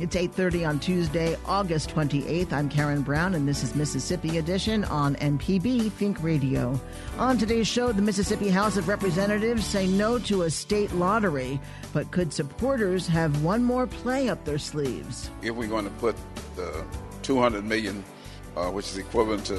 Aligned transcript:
It's 0.00 0.16
8:30 0.16 0.68
on 0.68 0.80
Tuesday, 0.80 1.36
August 1.46 1.88
28th. 1.90 2.52
I'm 2.52 2.68
Karen 2.68 3.02
Brown 3.02 3.34
and 3.34 3.46
this 3.46 3.62
is 3.62 3.76
Mississippi 3.76 4.38
Edition 4.38 4.82
on 4.86 5.14
MPB 5.16 5.92
Think 5.92 6.20
Radio. 6.20 6.78
On 7.16 7.38
today's 7.38 7.68
show, 7.68 7.92
the 7.92 8.02
Mississippi 8.02 8.48
House 8.48 8.76
of 8.76 8.88
Representatives 8.88 9.64
say 9.64 9.86
no 9.86 10.18
to 10.18 10.42
a 10.42 10.50
state 10.50 10.92
lottery, 10.94 11.60
but 11.92 12.10
could 12.10 12.32
supporters 12.32 13.06
have 13.06 13.44
one 13.44 13.62
more 13.62 13.86
play 13.86 14.28
up 14.28 14.44
their 14.44 14.58
sleeves? 14.58 15.30
If 15.42 15.54
we're 15.54 15.68
going 15.68 15.84
to 15.84 15.92
put 15.92 16.16
the 16.56 16.84
200 17.22 17.64
million, 17.64 18.02
uh, 18.56 18.70
which 18.70 18.86
is 18.86 18.98
equivalent 18.98 19.46
to 19.46 19.56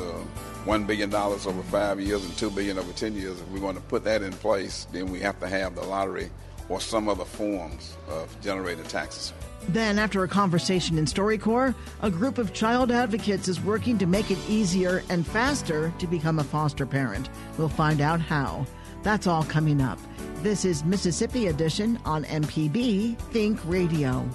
one 0.65 0.83
billion 0.83 1.09
dollars 1.09 1.47
over 1.47 1.63
five 1.63 2.01
years 2.01 2.25
and 2.25 2.35
2 2.37 2.49
billion 2.49 2.77
over 2.77 2.91
10 2.91 3.15
years, 3.15 3.39
if 3.39 3.47
we're 3.51 3.59
going 3.59 3.75
to 3.75 3.81
put 3.83 4.03
that 4.03 4.21
in 4.21 4.33
place, 4.33 4.85
then 4.91 5.09
we 5.09 5.21
have 5.21 5.39
to 5.39 5.47
have 5.47 5.75
the 5.75 5.83
lottery 5.83 6.29
or 6.67 6.81
some 6.81 7.07
other 7.07 7.25
forms 7.25 7.95
of 8.09 8.35
generated 8.41 8.89
taxes. 8.89 9.31
Then, 9.69 9.97
after 9.99 10.23
a 10.23 10.27
conversation 10.27 10.97
in 10.97 11.05
StoryCorps, 11.05 11.75
a 12.01 12.11
group 12.11 12.37
of 12.37 12.53
child 12.53 12.91
advocates 12.91 13.47
is 13.47 13.59
working 13.59 13.97
to 13.97 14.05
make 14.05 14.31
it 14.31 14.37
easier 14.47 15.03
and 15.09 15.25
faster 15.25 15.93
to 15.99 16.07
become 16.07 16.39
a 16.39 16.43
foster 16.43 16.85
parent. 16.85 17.29
We'll 17.57 17.69
find 17.69 18.01
out 18.01 18.21
how. 18.21 18.65
That's 19.03 19.27
all 19.27 19.43
coming 19.43 19.81
up. 19.81 19.99
This 20.41 20.65
is 20.65 20.83
Mississippi 20.83 21.47
Edition 21.47 21.99
on 22.05 22.23
MPB 22.25 23.17
Think 23.17 23.59
Radio. 23.65 24.27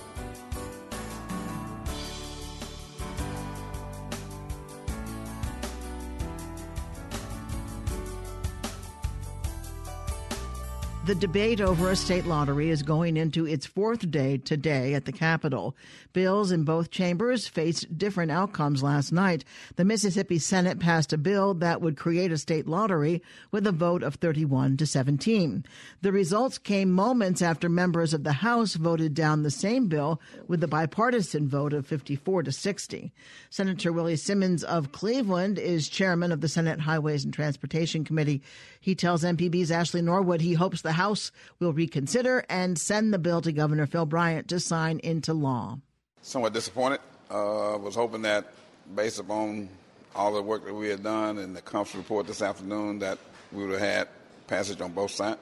The 11.10 11.16
debate 11.16 11.60
over 11.60 11.90
a 11.90 11.96
state 11.96 12.24
lottery 12.24 12.70
is 12.70 12.84
going 12.84 13.16
into 13.16 13.44
its 13.44 13.66
fourth 13.66 14.12
day 14.12 14.36
today 14.36 14.94
at 14.94 15.06
the 15.06 15.12
Capitol. 15.12 15.76
Bills 16.12 16.52
in 16.52 16.62
both 16.62 16.92
chambers 16.92 17.48
faced 17.48 17.98
different 17.98 18.30
outcomes 18.30 18.80
last 18.80 19.10
night. 19.10 19.44
The 19.74 19.84
Mississippi 19.84 20.38
Senate 20.38 20.78
passed 20.78 21.12
a 21.12 21.18
bill 21.18 21.54
that 21.54 21.80
would 21.80 21.96
create 21.96 22.30
a 22.30 22.38
state 22.38 22.68
lottery 22.68 23.22
with 23.50 23.66
a 23.66 23.72
vote 23.72 24.04
of 24.04 24.14
31 24.14 24.76
to 24.76 24.86
17. 24.86 25.64
The 26.00 26.12
results 26.12 26.58
came 26.58 26.92
moments 26.92 27.42
after 27.42 27.68
members 27.68 28.14
of 28.14 28.22
the 28.22 28.34
House 28.34 28.74
voted 28.74 29.12
down 29.12 29.42
the 29.42 29.50
same 29.50 29.88
bill 29.88 30.20
with 30.46 30.62
a 30.62 30.68
bipartisan 30.68 31.48
vote 31.48 31.72
of 31.72 31.88
54 31.88 32.44
to 32.44 32.52
60. 32.52 33.12
Senator 33.50 33.92
Willie 33.92 34.14
Simmons 34.14 34.62
of 34.62 34.92
Cleveland 34.92 35.58
is 35.58 35.88
chairman 35.88 36.30
of 36.30 36.40
the 36.40 36.46
Senate 36.46 36.78
Highways 36.78 37.24
and 37.24 37.34
Transportation 37.34 38.04
Committee. 38.04 38.42
He 38.80 38.94
tells 38.94 39.22
MPB's 39.22 39.70
Ashley 39.70 40.00
Norwood 40.00 40.40
he 40.40 40.54
hopes 40.54 40.80
the 40.80 40.92
House 40.92 41.30
will 41.58 41.74
reconsider 41.74 42.44
and 42.48 42.78
send 42.78 43.12
the 43.12 43.18
bill 43.18 43.42
to 43.42 43.52
Governor 43.52 43.86
Phil 43.86 44.06
Bryant 44.06 44.48
to 44.48 44.58
sign 44.58 44.98
into 45.00 45.34
law. 45.34 45.78
Somewhat 46.22 46.54
disappointed. 46.54 47.00
Uh, 47.30 47.78
was 47.78 47.94
hoping 47.94 48.22
that 48.22 48.52
based 48.96 49.20
upon 49.20 49.68
all 50.16 50.32
the 50.32 50.42
work 50.42 50.64
that 50.64 50.74
we 50.74 50.88
had 50.88 51.02
done 51.02 51.38
and 51.38 51.54
the 51.54 51.60
conference 51.60 52.04
report 52.04 52.26
this 52.26 52.42
afternoon 52.42 52.98
that 52.98 53.18
we 53.52 53.64
would 53.64 53.72
have 53.72 53.80
had 53.80 54.08
passage 54.46 54.80
on 54.80 54.92
both 54.92 55.10
sides. 55.10 55.38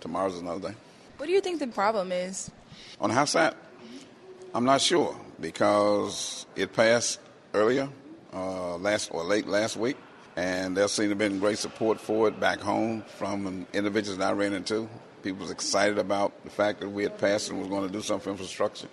Tomorrow's 0.00 0.38
another 0.38 0.70
day. 0.70 0.74
What 1.18 1.26
do 1.26 1.32
you 1.32 1.40
think 1.40 1.60
the 1.60 1.66
problem 1.68 2.10
is? 2.10 2.50
On 3.00 3.10
the 3.10 3.14
House 3.14 3.32
side, 3.32 3.54
I'm 4.54 4.64
not 4.64 4.80
sure 4.80 5.16
because 5.40 6.46
it 6.56 6.72
passed 6.72 7.20
earlier, 7.52 7.88
uh, 8.32 8.76
last 8.76 9.10
or 9.12 9.22
late 9.22 9.46
last 9.46 9.76
week, 9.76 9.96
and 10.36 10.76
there 10.76 10.88
seemed 10.88 11.06
to 11.06 11.10
have 11.10 11.18
been 11.18 11.38
great 11.38 11.58
support 11.58 12.00
for 12.00 12.28
it 12.28 12.40
back 12.40 12.60
home 12.60 13.02
from 13.18 13.66
individuals 13.72 14.18
that 14.18 14.28
I 14.28 14.32
ran 14.32 14.52
into. 14.52 14.88
People 15.22 15.42
was 15.42 15.50
excited 15.50 15.98
about 15.98 16.44
the 16.44 16.50
fact 16.50 16.80
that 16.80 16.88
we 16.88 17.04
had 17.04 17.16
passed 17.18 17.50
and 17.50 17.58
was 17.58 17.68
going 17.68 17.86
to 17.86 17.92
do 17.92 18.02
something 18.02 18.24
for 18.24 18.30
infrastructure. 18.30 18.88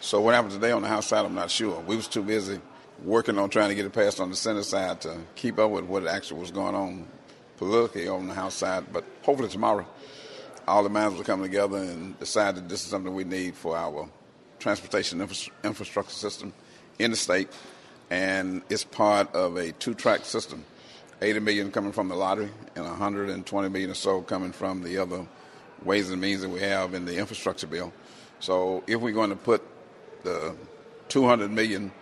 So 0.00 0.20
what 0.20 0.34
happened 0.34 0.52
today 0.52 0.72
on 0.72 0.82
the 0.82 0.88
House 0.88 1.06
side, 1.06 1.24
I'm 1.24 1.34
not 1.34 1.50
sure. 1.50 1.80
We 1.80 1.96
was 1.96 2.08
too 2.08 2.22
busy 2.22 2.60
working 3.04 3.38
on 3.38 3.50
trying 3.50 3.68
to 3.70 3.74
get 3.74 3.86
it 3.86 3.92
passed 3.92 4.20
on 4.20 4.30
the 4.30 4.36
Senate 4.36 4.64
side 4.64 5.00
to 5.02 5.16
keep 5.34 5.58
up 5.58 5.70
with 5.70 5.84
what 5.84 6.06
actually 6.06 6.40
was 6.40 6.50
going 6.50 6.74
on 6.74 7.06
politically 7.56 8.08
on 8.08 8.28
the 8.28 8.34
House 8.34 8.54
side. 8.54 8.92
But 8.92 9.04
hopefully 9.22 9.48
tomorrow, 9.48 9.86
all 10.68 10.82
the 10.82 10.88
minds 10.88 11.16
will 11.16 11.24
come 11.24 11.42
together 11.42 11.78
and 11.78 12.18
decide 12.18 12.56
that 12.56 12.68
this 12.68 12.82
is 12.84 12.90
something 12.90 13.14
we 13.14 13.24
need 13.24 13.54
for 13.54 13.76
our 13.76 14.08
transportation 14.58 15.20
infra- 15.20 15.52
infrastructure 15.64 16.14
system 16.14 16.52
in 16.98 17.10
the 17.10 17.16
state, 17.16 17.48
and 18.10 18.62
it's 18.68 18.84
part 18.84 19.34
of 19.34 19.56
a 19.56 19.72
two-track 19.72 20.24
system. 20.24 20.64
80 21.22 21.40
million 21.40 21.70
coming 21.70 21.92
from 21.92 22.08
the 22.08 22.14
lottery 22.14 22.50
and 22.74 22.84
120 22.84 23.68
million 23.68 23.90
or 23.90 23.94
so 23.94 24.22
coming 24.22 24.52
from 24.52 24.82
the 24.82 24.98
other 24.98 25.26
ways 25.84 26.10
and 26.10 26.20
means 26.20 26.42
that 26.42 26.48
we 26.48 26.60
have 26.60 26.94
in 26.94 27.04
the 27.04 27.16
infrastructure 27.16 27.66
bill. 27.66 27.92
So 28.40 28.82
if 28.86 29.00
we're 29.00 29.12
going 29.12 29.30
to 29.30 29.36
put 29.36 29.62
the 30.24 30.54
200 31.08 31.50
million, 31.50 31.92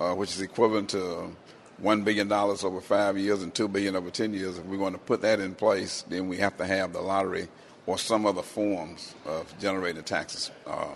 uh, 0.00 0.14
which 0.14 0.30
is 0.30 0.40
equivalent 0.40 0.90
to 0.90 1.34
one 1.78 2.02
billion 2.02 2.28
dollars 2.28 2.64
over 2.64 2.80
five 2.80 3.18
years 3.18 3.42
and 3.42 3.54
two 3.54 3.68
billion 3.68 3.94
over 3.94 4.10
10 4.10 4.32
years, 4.32 4.58
if 4.58 4.64
we're 4.64 4.78
going 4.78 4.94
to 4.94 4.98
put 4.98 5.20
that 5.22 5.40
in 5.40 5.54
place, 5.54 6.02
then 6.08 6.28
we 6.28 6.38
have 6.38 6.56
to 6.56 6.66
have 6.66 6.92
the 6.92 7.00
lottery 7.00 7.48
or 7.86 7.98
some 7.98 8.26
other 8.26 8.42
forms 8.42 9.14
of 9.26 9.52
generated 9.58 10.06
taxes. 10.06 10.50
Uh, 10.66 10.94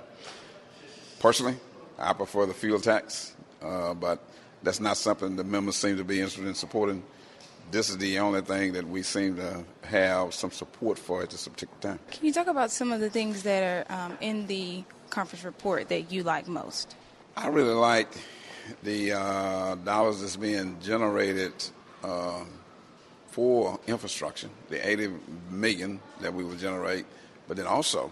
personally, 1.18 1.56
I 1.98 2.12
prefer 2.14 2.46
the 2.46 2.54
fuel 2.54 2.80
tax, 2.80 3.34
uh, 3.62 3.94
but 3.94 4.22
that's 4.62 4.80
not 4.80 4.96
something 4.96 5.36
the 5.36 5.44
members 5.44 5.76
seem 5.76 5.98
to 5.98 6.04
be 6.04 6.20
interested 6.20 6.46
in 6.46 6.54
supporting. 6.54 7.02
This 7.70 7.88
is 7.88 7.98
the 7.98 8.18
only 8.18 8.40
thing 8.40 8.72
that 8.72 8.88
we 8.88 9.02
seem 9.02 9.36
to 9.36 9.64
have 9.84 10.34
some 10.34 10.50
support 10.50 10.98
for 10.98 11.22
at 11.22 11.30
this 11.30 11.46
particular 11.46 11.80
time. 11.80 12.00
Can 12.10 12.26
you 12.26 12.32
talk 12.32 12.48
about 12.48 12.72
some 12.72 12.90
of 12.90 12.98
the 12.98 13.10
things 13.10 13.44
that 13.44 13.86
are 13.88 13.94
um, 13.96 14.18
in 14.20 14.48
the 14.48 14.82
conference 15.10 15.44
report 15.44 15.88
that 15.88 16.10
you 16.10 16.24
like 16.24 16.48
most? 16.48 16.96
I 17.36 17.46
really 17.46 17.74
like 17.74 18.08
the 18.82 19.12
uh, 19.12 19.74
dollars 19.76 20.20
that's 20.20 20.36
being 20.36 20.78
generated 20.80 21.52
uh, 22.02 22.42
for 23.28 23.78
infrastructure, 23.86 24.48
the 24.68 24.88
80 24.88 25.12
million 25.50 26.00
that 26.22 26.34
we 26.34 26.42
will 26.42 26.56
generate, 26.56 27.06
but 27.46 27.56
then 27.56 27.66
also 27.66 28.10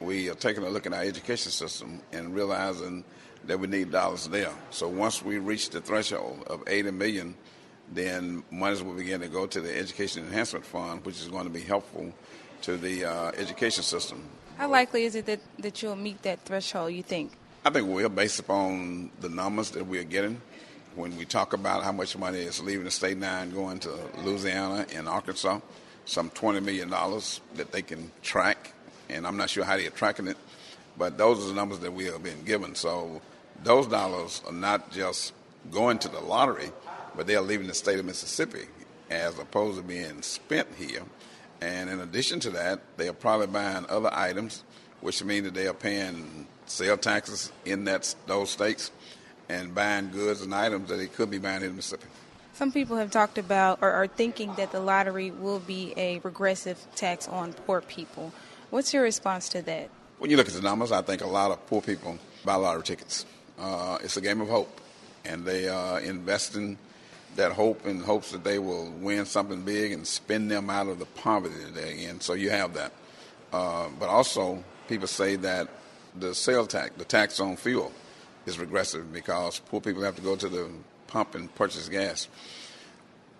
we 0.00 0.28
are 0.28 0.34
taking 0.34 0.64
a 0.64 0.68
look 0.68 0.84
at 0.84 0.92
our 0.92 1.02
education 1.02 1.50
system 1.50 2.02
and 2.12 2.34
realizing 2.34 3.04
that 3.46 3.58
we 3.58 3.68
need 3.68 3.90
dollars 3.90 4.28
there. 4.28 4.52
So 4.70 4.86
once 4.86 5.22
we 5.22 5.38
reach 5.38 5.70
the 5.70 5.80
threshold 5.80 6.44
of 6.46 6.62
80 6.66 6.90
million, 6.90 7.34
then 7.92 8.42
monies 8.50 8.82
will 8.82 8.94
begin 8.94 9.20
to 9.20 9.28
go 9.28 9.46
to 9.46 9.60
the 9.60 9.76
Education 9.76 10.24
Enhancement 10.24 10.64
Fund, 10.64 11.04
which 11.04 11.20
is 11.20 11.28
going 11.28 11.44
to 11.44 11.50
be 11.50 11.60
helpful 11.60 12.12
to 12.62 12.76
the 12.76 13.04
uh, 13.04 13.32
education 13.36 13.82
system. 13.82 14.22
How 14.56 14.68
likely 14.68 15.04
is 15.04 15.14
it 15.14 15.26
that, 15.26 15.40
that 15.60 15.82
you'll 15.82 15.96
meet 15.96 16.22
that 16.22 16.44
threshold, 16.44 16.92
you 16.92 17.02
think? 17.02 17.32
I 17.64 17.70
think 17.70 17.86
we're 17.86 18.08
based 18.08 18.40
upon 18.40 19.10
the 19.20 19.28
numbers 19.28 19.70
that 19.72 19.86
we're 19.86 20.04
getting. 20.04 20.40
When 20.94 21.16
we 21.16 21.24
talk 21.24 21.52
about 21.52 21.84
how 21.84 21.92
much 21.92 22.16
money 22.16 22.40
is 22.40 22.60
leaving 22.60 22.84
the 22.84 22.90
state 22.90 23.16
now 23.18 23.40
and 23.40 23.52
going 23.52 23.78
to 23.80 23.92
Louisiana 24.24 24.86
and 24.94 25.08
Arkansas, 25.08 25.60
some 26.04 26.30
$20 26.30 26.64
million 26.64 26.90
that 26.90 27.70
they 27.70 27.82
can 27.82 28.10
track, 28.22 28.72
and 29.08 29.26
I'm 29.26 29.36
not 29.36 29.50
sure 29.50 29.64
how 29.64 29.76
they're 29.76 29.90
tracking 29.90 30.26
it, 30.26 30.36
but 30.96 31.18
those 31.18 31.44
are 31.44 31.48
the 31.48 31.54
numbers 31.54 31.78
that 31.80 31.92
we 31.92 32.06
have 32.06 32.22
been 32.22 32.42
given. 32.44 32.74
So 32.74 33.22
those 33.62 33.86
dollars 33.86 34.42
are 34.46 34.52
not 34.52 34.90
just 34.90 35.34
going 35.70 35.98
to 35.98 36.08
the 36.08 36.20
lottery, 36.20 36.70
but 37.18 37.26
they 37.26 37.36
are 37.36 37.42
leaving 37.42 37.66
the 37.66 37.74
state 37.74 37.98
of 37.98 38.06
Mississippi 38.06 38.66
as 39.10 39.38
opposed 39.38 39.76
to 39.76 39.82
being 39.82 40.22
spent 40.22 40.68
here. 40.78 41.02
And 41.60 41.90
in 41.90 41.98
addition 42.00 42.38
to 42.40 42.50
that, 42.50 42.80
they 42.96 43.08
are 43.08 43.12
probably 43.12 43.48
buying 43.48 43.84
other 43.90 44.10
items 44.12 44.62
which 45.00 45.22
means 45.22 45.44
that 45.44 45.54
they 45.54 45.66
are 45.66 45.74
paying 45.74 46.46
sale 46.66 46.96
taxes 46.96 47.52
in 47.64 47.84
that 47.84 48.14
those 48.26 48.50
states 48.50 48.90
and 49.48 49.74
buying 49.74 50.10
goods 50.10 50.42
and 50.42 50.54
items 50.54 50.88
that 50.88 50.96
they 50.96 51.06
could 51.06 51.30
be 51.30 51.38
buying 51.38 51.62
in 51.62 51.76
Mississippi. 51.76 52.06
Some 52.54 52.72
people 52.72 52.96
have 52.96 53.10
talked 53.10 53.38
about 53.38 53.78
or 53.80 53.90
are 53.90 54.08
thinking 54.08 54.54
that 54.54 54.72
the 54.72 54.80
lottery 54.80 55.30
will 55.30 55.60
be 55.60 55.94
a 55.96 56.18
regressive 56.20 56.84
tax 56.96 57.28
on 57.28 57.52
poor 57.52 57.80
people. 57.80 58.32
What's 58.70 58.92
your 58.92 59.04
response 59.04 59.48
to 59.50 59.62
that? 59.62 59.90
When 60.18 60.30
you 60.30 60.36
look 60.36 60.48
at 60.48 60.54
the 60.54 60.62
numbers, 60.62 60.90
I 60.90 61.02
think 61.02 61.22
a 61.22 61.26
lot 61.26 61.52
of 61.52 61.64
poor 61.66 61.80
people 61.80 62.18
buy 62.44 62.56
lottery 62.56 62.82
tickets. 62.82 63.24
Uh, 63.58 63.98
it's 64.02 64.16
a 64.16 64.20
game 64.20 64.40
of 64.40 64.48
hope, 64.48 64.80
and 65.24 65.44
they 65.44 65.68
are 65.68 66.00
investing 66.00 66.76
that 67.36 67.52
hope 67.52 67.86
in 67.86 68.00
hopes 68.00 68.32
that 68.32 68.44
they 68.44 68.58
will 68.58 68.90
win 68.90 69.24
something 69.24 69.62
big 69.62 69.92
and 69.92 70.06
spin 70.06 70.48
them 70.48 70.70
out 70.70 70.88
of 70.88 70.98
the 70.98 71.06
poverty 71.06 71.54
they're 71.72 71.86
in. 71.86 72.20
So 72.20 72.34
you 72.34 72.50
have 72.50 72.74
that. 72.74 72.92
Uh, 73.52 73.88
but 73.98 74.08
also, 74.08 74.62
people 74.88 75.06
say 75.06 75.36
that 75.36 75.68
the 76.16 76.34
sales 76.34 76.68
tax, 76.68 76.90
the 76.96 77.04
tax 77.04 77.38
on 77.40 77.56
fuel, 77.56 77.92
is 78.46 78.58
regressive 78.58 79.12
because 79.12 79.60
poor 79.60 79.80
people 79.80 80.02
have 80.02 80.16
to 80.16 80.22
go 80.22 80.36
to 80.36 80.48
the 80.48 80.68
pump 81.06 81.34
and 81.34 81.54
purchase 81.54 81.88
gas. 81.88 82.28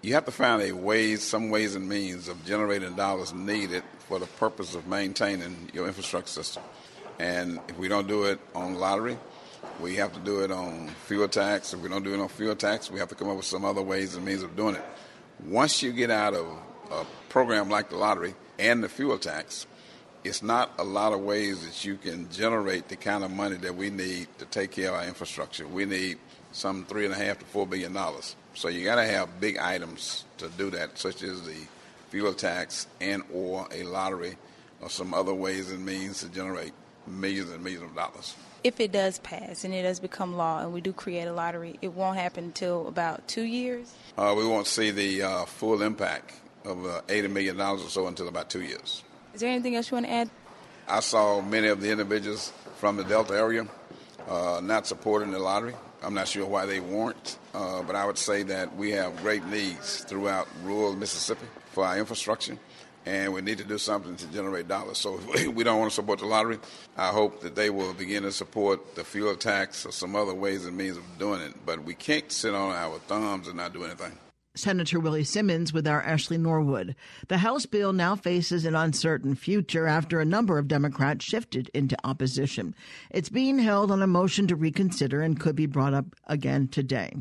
You 0.01 0.15
have 0.15 0.27
to 0.27 0.31
find 0.31 0.63
a 0.63 0.73
ways, 0.73 1.23
some 1.23 1.51
ways 1.51 1.75
and 1.75 1.89
means 1.89 2.29
of 2.29 2.45
generating 2.45 2.95
dollars 2.95 3.33
needed 3.35 3.83
for 4.07 4.19
the 4.19 4.27
purpose 4.27 4.75
of 4.75 4.87
maintaining 4.87 5.71
your 5.73 5.87
infrastructure 5.87 6.33
system. 6.33 6.63
And 7.19 7.59
if 7.69 7.77
we 7.79 7.89
don't 7.89 8.07
do 8.07 8.25
it 8.25 8.39
on 8.55 8.77
lottery, 8.77 9.19
we 9.81 9.95
have 9.97 10.13
to 10.13 10.21
do 10.21 10.41
it 10.43 10.51
on 10.51 10.89
fuel 11.07 11.29
tax. 11.29 11.73
If 11.73 11.81
we 11.81 11.89
don't 11.89 12.03
do 12.03 12.15
it 12.15 12.21
on 12.21 12.29
fuel 12.29 12.57
tax, 12.57 12.91
we 12.91 12.99
have 12.99 13.09
to 13.09 13.15
come 13.15 13.29
up 13.29 13.37
with 13.37 13.45
some 13.45 13.65
other 13.65 13.83
ways 13.83 14.15
and 14.15 14.25
means 14.25 14.43
of 14.43 14.57
doing 14.57 14.75
it. 14.75 14.85
Once 15.45 15.83
you 15.83 15.93
get 15.93 16.11
out 16.11 16.35
of 16.35 16.47
a 16.91 17.05
program 17.29 17.69
like 17.69 17.91
the 17.91 17.97
lottery 17.97 18.35
and 18.59 18.83
the 18.83 18.89
fuel 18.89 19.19
tax, 19.19 19.67
it's 20.25 20.43
not 20.43 20.73
a 20.79 20.85
lot 20.85 21.13
of 21.13 21.21
ways 21.21 21.65
that 21.65 21.85
you 21.85 21.97
can 21.97 22.29
generate 22.31 22.89
the 22.89 22.97
kind 22.97 23.23
of 23.23 23.31
money 23.31 23.57
that 23.57 23.77
we 23.77 23.89
need 23.89 24.27
to 24.39 24.45
take 24.47 24.73
care 24.73 24.89
of 24.89 24.97
our 24.97 25.05
infrastructure. 25.05 25.67
We 25.67 25.85
need 25.85 26.19
some 26.51 26.85
three 26.87 27.05
and 27.05 27.15
a 27.15 27.17
half 27.17 27.39
to 27.39 27.45
four 27.45 27.67
billion 27.67 27.93
dollars. 27.93 28.35
So 28.55 28.69
you 28.69 28.85
got 28.85 28.97
to 28.97 29.05
have 29.05 29.41
big 29.41 29.59
items 29.59 30.25
to 30.39 30.49
do 30.49 30.71
that, 30.71 30.99
such 30.99 31.23
as 31.23 31.43
the 31.43 31.57
fuel 32.11 32.35
tax 32.35 32.89
and 33.01 33.23
or 33.33 33.69
a 33.71 33.85
lottery 33.85 34.37
or 34.81 34.91
some 34.91 35.15
other 35.15 35.35
ways 35.35 35.71
and 35.71 35.85
means 35.85 36.21
to 36.21 36.29
generate 36.29 36.73
millions 37.07 37.51
and 37.51 37.63
millions 37.63 37.85
of 37.85 37.95
dollars 37.95 38.35
if 38.65 38.81
it 38.81 38.93
does 38.93 39.19
pass 39.21 39.65
and 39.65 39.73
it 39.73 39.83
does 39.83 40.01
become 40.01 40.37
law 40.37 40.61
and 40.61 40.73
we 40.73 40.81
do 40.81 40.93
create 40.93 41.25
a 41.25 41.33
lottery, 41.33 41.79
it 41.83 41.93
won't 41.93 42.17
happen 42.17 42.45
until 42.45 42.89
about 42.89 43.27
two 43.29 43.45
years? 43.45 43.93
Uh, 44.17 44.35
we 44.37 44.47
won't 44.47 44.67
see 44.67 44.91
the 44.91 45.23
uh, 45.23 45.45
full 45.45 45.83
impact 45.83 46.35
of 46.65 46.85
uh, 46.85 47.01
$80 47.09 47.31
million 47.31 47.61
or 47.61 47.79
so 47.79 48.07
until 48.07 48.29
about 48.29 48.51
two 48.51 48.63
years. 48.63 49.03
Is 49.35 49.41
there 49.41 49.51
anything 49.51 49.77
else 49.77 49.91
you 49.91 49.97
want 49.97 50.07
to 50.07 50.13
add? 50.13 50.31
I 50.89 51.01
saw 51.01 51.41
many 51.41 51.69
of 51.69 51.81
the 51.81 51.91
individuals 51.91 52.53
from 52.77 52.97
the 52.97 53.05
Delta 53.05 53.35
area 53.35 53.67
uh, 54.29 54.61
not 54.63 54.87
supporting 54.87 55.31
the 55.31 55.39
lottery. 55.39 55.75
I'm 56.03 56.15
not 56.15 56.29
sure 56.29 56.47
why 56.47 56.67
they 56.67 56.81
weren't, 56.81 57.39
uh, 57.55 57.83
but 57.83 57.97
I 57.97 58.07
would 58.07 58.19
say 58.19 58.43
that 58.45 58.77
we 58.77 58.93
have 58.93 59.17
great 59.23 59.45
needs 59.47 60.05
throughout 60.05 60.47
rural 60.63 60.95
Mississippi 60.95 61.47
for 61.73 61.85
our 61.85 61.99
infrastructure 61.99 62.57
and 63.07 63.33
we 63.33 63.41
need 63.41 63.59
to 63.59 63.65
do 63.65 63.79
something 63.79 64.17
to 64.17 64.27
generate 64.29 64.69
dollars. 64.69 64.99
So 64.99 65.19
if 65.19 65.49
we 65.55 65.65
don't 65.65 65.79
want 65.79 65.91
to 65.91 65.95
support 65.95 66.19
the 66.19 66.27
lottery, 66.27 66.59
I 66.97 67.09
hope 67.09 67.41
that 67.41 67.55
they 67.55 67.71
will 67.71 67.95
begin 67.95 68.23
to 68.25 68.33
support 68.33 68.95
the 68.95 69.05
fuel 69.05 69.37
tax 69.37 69.87
or 69.87 69.93
some 69.93 70.15
other 70.15 70.35
ways 70.35 70.67
and 70.67 70.77
means 70.77 70.97
of 70.97 71.05
doing 71.19 71.41
it. 71.41 71.55
But 71.65 71.85
we 71.85 71.95
can't 71.95 72.31
sit 72.31 72.55
on 72.55 72.73
our 72.73 72.99
thumbs 73.01 73.49
and 73.49 73.57
not 73.57 73.73
do 73.73 73.85
anything. 73.85 74.13
Senator 74.59 74.99
Willie 74.99 75.25
Simmons 75.25 75.73
with 75.73 75.87
our 75.87 76.03
Ashley 76.03 76.37
Norwood. 76.37 76.97
The 77.29 77.39
House 77.39 77.65
bill 77.65 77.93
now 77.93 78.17
faces 78.17 78.65
an 78.65 78.75
uncertain 78.75 79.35
future 79.35 79.87
after 79.87 80.21
a 80.21 80.25
number 80.25 80.59
of 80.59 80.69
Democrats 80.69 81.25
shifted 81.25 81.71
into 81.73 81.97
opposition. 82.05 82.75
It's 83.11 83.29
being 83.29 83.61
held 83.61 83.91
on 83.91 84.03
a 84.03 84.07
motion 84.07 84.47
to 84.49 84.57
reconsider 84.57 85.23
and 85.23 85.39
could 85.39 85.55
be 85.55 85.67
brought 85.67 85.95
up 85.95 86.07
again 86.27 86.69
today. 86.69 87.15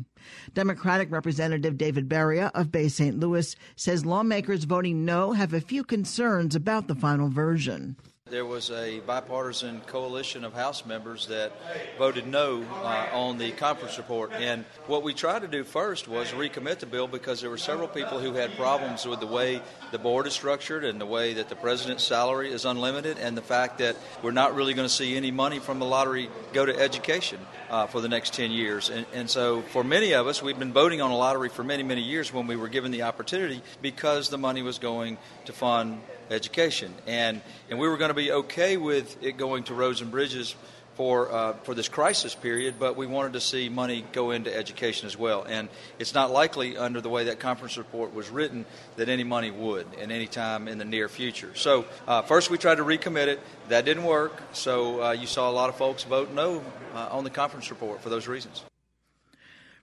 Democratic 0.52 1.10
Representative 1.10 1.78
David 1.78 2.08
Baria 2.08 2.50
of 2.54 2.72
Bay 2.72 2.88
St. 2.88 3.18
Louis 3.18 3.54
says 3.76 4.04
lawmakers 4.04 4.64
voting 4.64 5.04
no 5.04 5.32
have 5.32 5.52
a 5.52 5.60
few 5.60 5.84
concerns 5.84 6.56
about 6.56 6.88
the 6.88 6.94
final 6.94 7.28
version. 7.28 7.96
There 8.30 8.44
was 8.44 8.70
a 8.70 9.00
bipartisan 9.00 9.80
coalition 9.86 10.44
of 10.44 10.52
House 10.52 10.84
members 10.84 11.28
that 11.28 11.52
voted 11.96 12.26
no 12.26 12.62
uh, 12.62 13.06
on 13.14 13.38
the 13.38 13.52
conference 13.52 13.96
report. 13.96 14.32
And 14.32 14.66
what 14.86 15.02
we 15.02 15.14
tried 15.14 15.42
to 15.42 15.48
do 15.48 15.64
first 15.64 16.08
was 16.08 16.32
recommit 16.32 16.80
the 16.80 16.86
bill 16.86 17.06
because 17.06 17.40
there 17.40 17.48
were 17.48 17.56
several 17.56 17.88
people 17.88 18.20
who 18.20 18.34
had 18.34 18.54
problems 18.56 19.06
with 19.06 19.20
the 19.20 19.26
way 19.26 19.62
the 19.92 19.98
board 19.98 20.26
is 20.26 20.34
structured 20.34 20.84
and 20.84 21.00
the 21.00 21.06
way 21.06 21.34
that 21.34 21.48
the 21.48 21.56
president's 21.56 22.04
salary 22.04 22.52
is 22.52 22.66
unlimited 22.66 23.18
and 23.18 23.34
the 23.34 23.42
fact 23.42 23.78
that 23.78 23.96
we're 24.22 24.30
not 24.30 24.54
really 24.54 24.74
going 24.74 24.88
to 24.88 24.94
see 24.94 25.16
any 25.16 25.30
money 25.30 25.58
from 25.58 25.78
the 25.78 25.86
lottery 25.86 26.28
go 26.52 26.66
to 26.66 26.78
education 26.78 27.40
uh, 27.70 27.86
for 27.86 28.02
the 28.02 28.08
next 28.08 28.34
10 28.34 28.50
years. 28.50 28.90
And, 28.90 29.06
and 29.14 29.30
so 29.30 29.62
for 29.62 29.82
many 29.82 30.12
of 30.12 30.26
us, 30.26 30.42
we've 30.42 30.58
been 30.58 30.74
voting 30.74 31.00
on 31.00 31.10
a 31.10 31.16
lottery 31.16 31.48
for 31.48 31.64
many, 31.64 31.82
many 31.82 32.02
years 32.02 32.30
when 32.30 32.46
we 32.46 32.56
were 32.56 32.68
given 32.68 32.90
the 32.90 33.02
opportunity 33.02 33.62
because 33.80 34.28
the 34.28 34.38
money 34.38 34.60
was 34.60 34.78
going 34.78 35.16
to 35.46 35.52
fund 35.54 36.02
education. 36.30 36.94
And, 37.06 37.40
and 37.70 37.78
we 37.78 37.88
were 37.88 37.96
going 37.96 38.10
to 38.10 38.14
be 38.14 38.32
okay 38.32 38.76
with 38.76 39.22
it 39.22 39.36
going 39.36 39.64
to 39.64 39.74
roads 39.74 40.00
and 40.00 40.10
bridges 40.10 40.54
for, 40.98 41.30
uh, 41.30 41.52
for 41.62 41.76
this 41.76 41.88
crisis 41.88 42.34
period, 42.34 42.74
but 42.80 42.96
we 42.96 43.06
wanted 43.06 43.34
to 43.34 43.40
see 43.40 43.68
money 43.68 44.04
go 44.12 44.32
into 44.32 44.54
education 44.54 45.06
as 45.06 45.16
well. 45.16 45.44
And 45.44 45.68
it's 46.00 46.12
not 46.12 46.32
likely, 46.32 46.76
under 46.76 47.00
the 47.00 47.08
way 47.08 47.26
that 47.26 47.38
conference 47.38 47.78
report 47.78 48.12
was 48.12 48.30
written, 48.30 48.66
that 48.96 49.08
any 49.08 49.22
money 49.22 49.52
would 49.52 49.86
at 49.94 50.10
any 50.10 50.26
time 50.26 50.66
in 50.66 50.76
the 50.76 50.84
near 50.84 51.08
future. 51.08 51.52
So, 51.54 51.84
uh, 52.08 52.22
first 52.22 52.50
we 52.50 52.58
tried 52.58 52.78
to 52.78 52.84
recommit 52.84 53.28
it. 53.28 53.38
That 53.68 53.84
didn't 53.84 54.02
work. 54.02 54.42
So, 54.52 55.00
uh, 55.00 55.12
you 55.12 55.28
saw 55.28 55.48
a 55.48 55.52
lot 55.52 55.68
of 55.68 55.76
folks 55.76 56.02
vote 56.02 56.32
no 56.32 56.64
uh, 56.92 57.08
on 57.12 57.22
the 57.22 57.30
conference 57.30 57.70
report 57.70 58.02
for 58.02 58.08
those 58.08 58.26
reasons. 58.26 58.64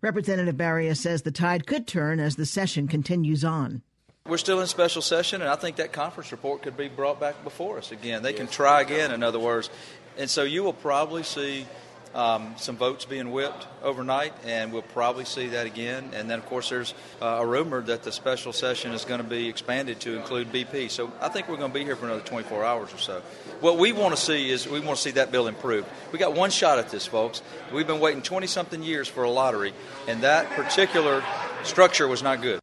Representative 0.01 0.55
Baria 0.55 0.97
says 0.97 1.21
the 1.21 1.31
tide 1.31 1.65
could 1.65 1.87
turn 1.87 2.19
as 2.19 2.35
the 2.35 2.45
session 2.45 2.89
continues 2.89 3.45
on. 3.45 3.83
We're 4.27 4.37
still 4.37 4.59
in 4.59 4.65
special 4.65 5.03
session, 5.03 5.43
and 5.43 5.51
I 5.51 5.55
think 5.55 5.75
that 5.75 5.93
conference 5.93 6.31
report 6.31 6.63
could 6.63 6.75
be 6.75 6.87
brought 6.87 7.19
back 7.19 7.43
before 7.43 7.77
us 7.77 7.91
again. 7.91 8.23
They 8.23 8.33
can 8.33 8.47
try 8.47 8.81
again, 8.81 9.11
in 9.11 9.21
other 9.21 9.37
words. 9.37 9.69
And 10.17 10.27
so 10.27 10.41
you 10.41 10.63
will 10.63 10.73
probably 10.73 11.21
see 11.21 11.67
um, 12.15 12.55
some 12.57 12.75
votes 12.75 13.05
being 13.05 13.29
whipped 13.29 13.67
overnight, 13.83 14.33
and 14.43 14.73
we'll 14.73 14.81
probably 14.81 15.25
see 15.25 15.49
that 15.49 15.67
again. 15.67 16.09
And 16.15 16.27
then, 16.27 16.39
of 16.39 16.47
course, 16.47 16.69
there's 16.69 16.95
uh, 17.21 17.37
a 17.41 17.45
rumor 17.45 17.83
that 17.83 18.01
the 18.01 18.11
special 18.11 18.51
session 18.51 18.93
is 18.93 19.05
going 19.05 19.21
to 19.21 19.27
be 19.27 19.47
expanded 19.47 19.99
to 19.99 20.15
include 20.15 20.51
BP. 20.51 20.89
So 20.89 21.11
I 21.21 21.29
think 21.29 21.47
we're 21.47 21.57
going 21.57 21.71
to 21.71 21.77
be 21.77 21.83
here 21.83 21.95
for 21.95 22.07
another 22.07 22.21
24 22.21 22.65
hours 22.65 22.91
or 22.95 22.97
so. 22.97 23.21
What 23.59 23.77
we 23.77 23.91
want 23.91 24.15
to 24.15 24.19
see 24.19 24.49
is 24.49 24.67
we 24.67 24.79
want 24.79 24.95
to 24.95 25.03
see 25.03 25.11
that 25.11 25.31
bill 25.31 25.45
improved. 25.45 25.87
We 26.11 26.17
got 26.17 26.33
one 26.33 26.49
shot 26.49 26.79
at 26.79 26.89
this, 26.89 27.05
folks. 27.05 27.43
We've 27.71 27.85
been 27.85 27.99
waiting 27.99 28.23
20 28.23 28.47
something 28.47 28.81
years 28.81 29.07
for 29.07 29.23
a 29.23 29.29
lottery, 29.29 29.75
and 30.07 30.23
that 30.23 30.49
particular 30.49 31.23
structure 31.61 32.07
was 32.07 32.23
not 32.23 32.41
good. 32.41 32.59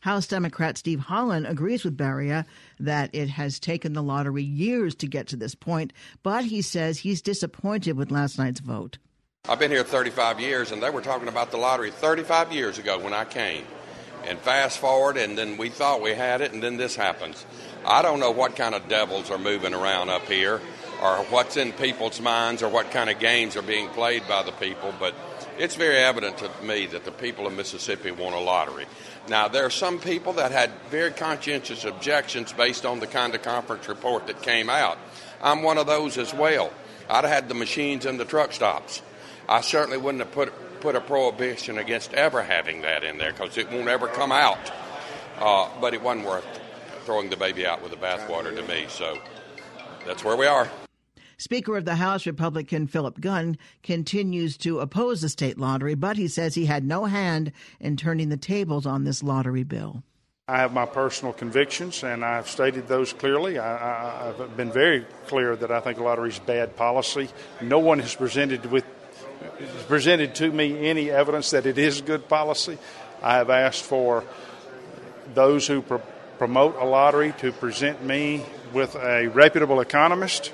House 0.00 0.26
Democrat 0.26 0.78
Steve 0.78 1.00
Holland 1.00 1.46
agrees 1.46 1.84
with 1.84 1.96
Baria 1.96 2.46
that 2.78 3.10
it 3.12 3.28
has 3.28 3.60
taken 3.60 3.92
the 3.92 4.02
lottery 4.02 4.42
years 4.42 4.94
to 4.96 5.06
get 5.06 5.26
to 5.28 5.36
this 5.36 5.54
point, 5.54 5.92
but 6.22 6.44
he 6.44 6.62
says 6.62 6.98
he's 6.98 7.20
disappointed 7.20 7.96
with 7.96 8.10
last 8.10 8.38
night's 8.38 8.60
vote. 8.60 8.96
I've 9.48 9.58
been 9.58 9.70
here 9.70 9.84
35 9.84 10.40
years, 10.40 10.72
and 10.72 10.82
they 10.82 10.90
were 10.90 11.02
talking 11.02 11.28
about 11.28 11.50
the 11.50 11.58
lottery 11.58 11.90
35 11.90 12.52
years 12.52 12.78
ago 12.78 12.98
when 12.98 13.12
I 13.12 13.24
came. 13.24 13.64
And 14.24 14.38
fast 14.38 14.78
forward, 14.78 15.16
and 15.16 15.36
then 15.36 15.56
we 15.56 15.70
thought 15.70 16.02
we 16.02 16.10
had 16.10 16.40
it, 16.40 16.52
and 16.52 16.62
then 16.62 16.76
this 16.76 16.94
happens. 16.94 17.44
I 17.86 18.02
don't 18.02 18.20
know 18.20 18.30
what 18.30 18.56
kind 18.56 18.74
of 18.74 18.88
devils 18.88 19.30
are 19.30 19.38
moving 19.38 19.74
around 19.74 20.10
up 20.10 20.26
here, 20.26 20.60
or 21.02 21.16
what's 21.30 21.56
in 21.56 21.72
people's 21.72 22.20
minds, 22.20 22.62
or 22.62 22.68
what 22.68 22.90
kind 22.90 23.08
of 23.08 23.18
games 23.18 23.56
are 23.56 23.62
being 23.62 23.88
played 23.88 24.26
by 24.28 24.42
the 24.42 24.52
people, 24.52 24.94
but 24.98 25.14
it's 25.60 25.74
very 25.76 25.98
evident 25.98 26.38
to 26.38 26.50
me 26.64 26.86
that 26.86 27.04
the 27.04 27.12
people 27.12 27.46
of 27.46 27.52
Mississippi 27.52 28.10
want 28.10 28.34
a 28.34 28.40
lottery. 28.40 28.86
Now, 29.28 29.46
there 29.46 29.66
are 29.66 29.70
some 29.70 29.98
people 29.98 30.32
that 30.34 30.52
had 30.52 30.70
very 30.90 31.10
conscientious 31.10 31.84
objections 31.84 32.52
based 32.52 32.86
on 32.86 32.98
the 32.98 33.06
kind 33.06 33.34
of 33.34 33.42
conference 33.42 33.86
report 33.86 34.26
that 34.28 34.42
came 34.42 34.70
out. 34.70 34.98
I'm 35.42 35.62
one 35.62 35.76
of 35.76 35.86
those 35.86 36.16
as 36.16 36.32
well. 36.32 36.72
I'd 37.10 37.24
have 37.24 37.32
had 37.32 37.48
the 37.48 37.54
machines 37.54 38.06
in 38.06 38.16
the 38.16 38.24
truck 38.24 38.52
stops. 38.52 39.02
I 39.48 39.60
certainly 39.60 39.98
wouldn't 39.98 40.24
have 40.24 40.32
put 40.32 40.52
put 40.80 40.96
a 40.96 41.00
prohibition 41.00 41.76
against 41.76 42.14
ever 42.14 42.42
having 42.42 42.80
that 42.82 43.04
in 43.04 43.18
there 43.18 43.32
because 43.32 43.58
it 43.58 43.70
won't 43.70 43.88
ever 43.88 44.08
come 44.08 44.32
out. 44.32 44.72
Uh, 45.38 45.68
but 45.78 45.92
it 45.92 46.02
wasn't 46.02 46.26
worth 46.26 46.46
throwing 47.04 47.30
the 47.30 47.36
baby 47.36 47.66
out 47.66 47.82
with 47.82 47.90
the 47.90 47.98
bathwater 47.98 48.54
to 48.54 48.62
me. 48.62 48.86
So 48.88 49.18
that's 50.06 50.24
where 50.24 50.36
we 50.36 50.46
are. 50.46 50.70
Speaker 51.40 51.78
of 51.78 51.86
the 51.86 51.94
House, 51.94 52.26
Republican 52.26 52.86
Philip 52.86 53.18
Gunn, 53.18 53.56
continues 53.82 54.58
to 54.58 54.80
oppose 54.80 55.22
the 55.22 55.30
state 55.30 55.56
lottery, 55.56 55.94
but 55.94 56.18
he 56.18 56.28
says 56.28 56.54
he 56.54 56.66
had 56.66 56.84
no 56.84 57.06
hand 57.06 57.50
in 57.80 57.96
turning 57.96 58.28
the 58.28 58.36
tables 58.36 58.84
on 58.84 59.04
this 59.04 59.22
lottery 59.22 59.62
bill. 59.62 60.02
I 60.48 60.58
have 60.58 60.74
my 60.74 60.84
personal 60.84 61.32
convictions, 61.32 62.04
and 62.04 62.26
I've 62.26 62.46
stated 62.46 62.88
those 62.88 63.14
clearly. 63.14 63.58
I, 63.58 64.34
have 64.36 64.54
been 64.54 64.70
very 64.70 65.06
clear 65.28 65.56
that 65.56 65.70
I 65.70 65.80
think 65.80 65.98
lottery 65.98 66.28
is 66.28 66.38
bad 66.38 66.76
policy. 66.76 67.30
No 67.62 67.78
one 67.78 68.00
has 68.00 68.14
presented 68.14 68.66
with 68.66 68.84
presented 69.88 70.34
to 70.34 70.52
me 70.52 70.88
any 70.88 71.10
evidence 71.10 71.52
that 71.52 71.64
it 71.64 71.78
is 71.78 72.02
good 72.02 72.28
policy. 72.28 72.76
I 73.22 73.36
have 73.36 73.48
asked 73.48 73.82
for 73.82 74.24
those 75.32 75.66
who 75.66 75.80
promote 76.36 76.76
a 76.76 76.84
lottery 76.84 77.32
to 77.38 77.50
present 77.50 78.04
me 78.04 78.44
with 78.74 78.94
a 78.94 79.28
reputable 79.28 79.80
economist 79.80 80.52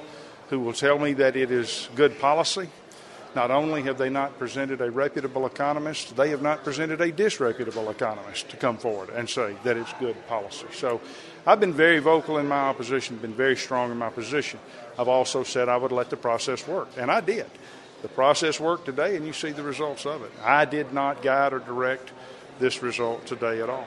who 0.48 0.60
will 0.60 0.72
tell 0.72 0.98
me 0.98 1.12
that 1.14 1.36
it 1.36 1.50
is 1.50 1.88
good 1.94 2.18
policy. 2.18 2.68
Not 3.34 3.50
only 3.50 3.82
have 3.82 3.98
they 3.98 4.08
not 4.08 4.38
presented 4.38 4.80
a 4.80 4.90
reputable 4.90 5.44
economist, 5.44 6.16
they 6.16 6.30
have 6.30 6.40
not 6.40 6.64
presented 6.64 7.02
a 7.02 7.12
disreputable 7.12 7.90
economist 7.90 8.48
to 8.48 8.56
come 8.56 8.78
forward 8.78 9.10
and 9.10 9.28
say 9.28 9.54
that 9.62 9.76
it's 9.76 9.92
good 10.00 10.16
policy. 10.26 10.66
So 10.72 11.02
I've 11.46 11.60
been 11.60 11.74
very 11.74 11.98
vocal 11.98 12.38
in 12.38 12.48
my 12.48 12.56
opposition, 12.60 13.18
been 13.18 13.34
very 13.34 13.56
strong 13.56 13.90
in 13.90 13.98
my 13.98 14.08
position. 14.08 14.58
I've 14.98 15.08
also 15.08 15.42
said 15.42 15.68
I 15.68 15.76
would 15.76 15.92
let 15.92 16.08
the 16.08 16.16
process 16.16 16.66
work, 16.66 16.88
and 16.96 17.10
I 17.10 17.20
did. 17.20 17.46
The 18.00 18.08
process 18.08 18.58
worked 18.58 18.86
today, 18.86 19.16
and 19.16 19.26
you 19.26 19.34
see 19.34 19.50
the 19.50 19.62
results 19.62 20.06
of 20.06 20.22
it. 20.22 20.30
I 20.42 20.64
did 20.64 20.94
not 20.94 21.22
guide 21.22 21.52
or 21.52 21.58
direct 21.58 22.12
this 22.58 22.82
result 22.82 23.26
today 23.26 23.60
at 23.60 23.68
all. 23.68 23.86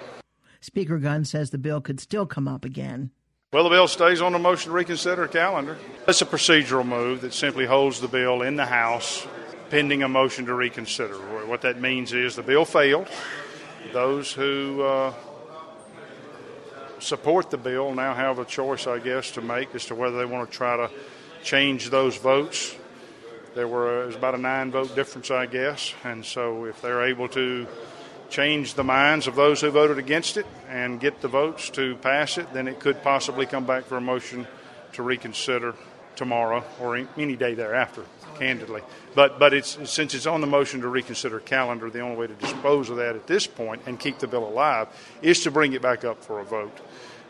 Speaker 0.61 0.99
Gunn 0.99 1.25
says 1.25 1.49
the 1.49 1.57
bill 1.57 1.81
could 1.81 1.99
still 1.99 2.25
come 2.25 2.47
up 2.47 2.65
again. 2.65 3.11
Well, 3.51 3.63
the 3.63 3.71
bill 3.71 3.87
stays 3.87 4.21
on 4.21 4.33
the 4.33 4.37
motion 4.37 4.69
to 4.69 4.75
reconsider 4.75 5.27
calendar. 5.27 5.75
That's 6.05 6.21
a 6.21 6.25
procedural 6.27 6.85
move 6.85 7.21
that 7.21 7.33
simply 7.33 7.65
holds 7.65 7.99
the 7.99 8.07
bill 8.07 8.43
in 8.43 8.55
the 8.55 8.65
House 8.67 9.25
pending 9.71 10.03
a 10.03 10.07
motion 10.07 10.45
to 10.45 10.53
reconsider. 10.53 11.15
What 11.47 11.61
that 11.61 11.81
means 11.81 12.13
is 12.13 12.35
the 12.35 12.43
bill 12.43 12.63
failed. 12.63 13.07
Those 13.91 14.31
who 14.31 14.83
uh, 14.83 15.13
support 16.99 17.49
the 17.49 17.57
bill 17.57 17.95
now 17.95 18.13
have 18.13 18.37
a 18.37 18.45
choice, 18.45 18.85
I 18.85 18.99
guess, 18.99 19.31
to 19.31 19.41
make 19.41 19.73
as 19.73 19.85
to 19.85 19.95
whether 19.95 20.19
they 20.19 20.25
want 20.25 20.51
to 20.51 20.55
try 20.55 20.77
to 20.77 20.91
change 21.43 21.89
those 21.89 22.17
votes. 22.17 22.75
There 23.55 23.67
were 23.67 24.05
was 24.05 24.15
about 24.15 24.35
a 24.35 24.37
nine 24.37 24.69
vote 24.69 24.93
difference, 24.93 25.31
I 25.31 25.47
guess, 25.47 25.95
and 26.03 26.23
so 26.23 26.65
if 26.65 26.83
they're 26.83 27.01
able 27.01 27.27
to 27.29 27.65
change 28.29 28.75
the 28.75 28.83
minds 28.83 29.27
of 29.27 29.35
those 29.35 29.61
who 29.61 29.69
voted 29.71 29.97
against 29.97 30.37
it 30.37 30.45
and 30.69 30.99
get 30.99 31.21
the 31.21 31.27
votes 31.27 31.69
to 31.71 31.95
pass 31.97 32.37
it, 32.37 32.51
then 32.53 32.67
it 32.67 32.79
could 32.79 33.01
possibly 33.03 33.45
come 33.45 33.65
back 33.65 33.85
for 33.85 33.97
a 33.97 34.01
motion 34.01 34.47
to 34.93 35.03
reconsider 35.03 35.75
tomorrow 36.15 36.63
or 36.79 36.97
any 37.17 37.35
day 37.35 37.53
thereafter, 37.53 38.03
candidly. 38.37 38.81
But 39.15 39.39
but 39.39 39.53
it's 39.53 39.77
since 39.89 40.13
it's 40.13 40.25
on 40.25 40.41
the 40.41 40.47
motion 40.47 40.81
to 40.81 40.87
reconsider 40.87 41.39
calendar, 41.39 41.89
the 41.89 42.01
only 42.01 42.17
way 42.17 42.27
to 42.27 42.33
dispose 42.33 42.89
of 42.89 42.97
that 42.97 43.15
at 43.15 43.27
this 43.27 43.47
point 43.47 43.83
and 43.85 43.99
keep 43.99 44.19
the 44.19 44.27
bill 44.27 44.47
alive 44.47 44.87
is 45.21 45.41
to 45.43 45.51
bring 45.51 45.73
it 45.73 45.81
back 45.81 46.03
up 46.03 46.23
for 46.23 46.39
a 46.39 46.43
vote. 46.43 46.77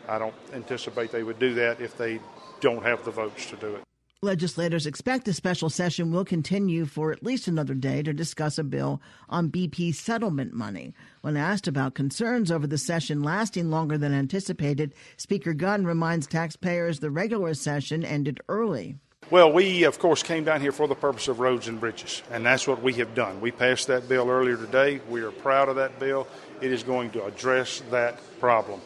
I 0.08 0.18
don't 0.18 0.34
anticipate 0.52 1.12
they 1.12 1.22
would 1.22 1.38
do 1.38 1.54
that 1.54 1.80
if 1.80 1.96
they 1.96 2.20
don't 2.60 2.82
have 2.82 3.04
the 3.04 3.12
votes 3.12 3.46
to 3.50 3.56
do 3.56 3.76
it. 3.76 3.89
Legislators 4.22 4.84
expect 4.84 5.24
the 5.24 5.32
special 5.32 5.70
session 5.70 6.12
will 6.12 6.26
continue 6.26 6.84
for 6.84 7.10
at 7.10 7.22
least 7.22 7.48
another 7.48 7.72
day 7.72 8.02
to 8.02 8.12
discuss 8.12 8.58
a 8.58 8.64
bill 8.64 9.00
on 9.30 9.48
BP 9.48 9.94
settlement 9.94 10.52
money. 10.52 10.92
When 11.22 11.38
asked 11.38 11.66
about 11.66 11.94
concerns 11.94 12.52
over 12.52 12.66
the 12.66 12.76
session 12.76 13.22
lasting 13.22 13.70
longer 13.70 13.96
than 13.96 14.12
anticipated, 14.12 14.92
Speaker 15.16 15.54
Gunn 15.54 15.86
reminds 15.86 16.26
taxpayers 16.26 17.00
the 17.00 17.10
regular 17.10 17.54
session 17.54 18.04
ended 18.04 18.42
early. 18.46 18.96
Well, 19.30 19.54
we, 19.54 19.84
of 19.84 19.98
course, 19.98 20.22
came 20.22 20.44
down 20.44 20.60
here 20.60 20.72
for 20.72 20.86
the 20.86 20.94
purpose 20.94 21.28
of 21.28 21.40
roads 21.40 21.66
and 21.66 21.80
bridges, 21.80 22.22
and 22.30 22.44
that's 22.44 22.68
what 22.68 22.82
we 22.82 22.92
have 22.94 23.14
done. 23.14 23.40
We 23.40 23.52
passed 23.52 23.86
that 23.86 24.06
bill 24.06 24.28
earlier 24.28 24.58
today. 24.58 25.00
We 25.08 25.22
are 25.22 25.30
proud 25.30 25.70
of 25.70 25.76
that 25.76 25.98
bill. 25.98 26.28
It 26.60 26.72
is 26.72 26.82
going 26.82 27.12
to 27.12 27.24
address 27.24 27.82
that 27.90 28.20
problem. 28.38 28.82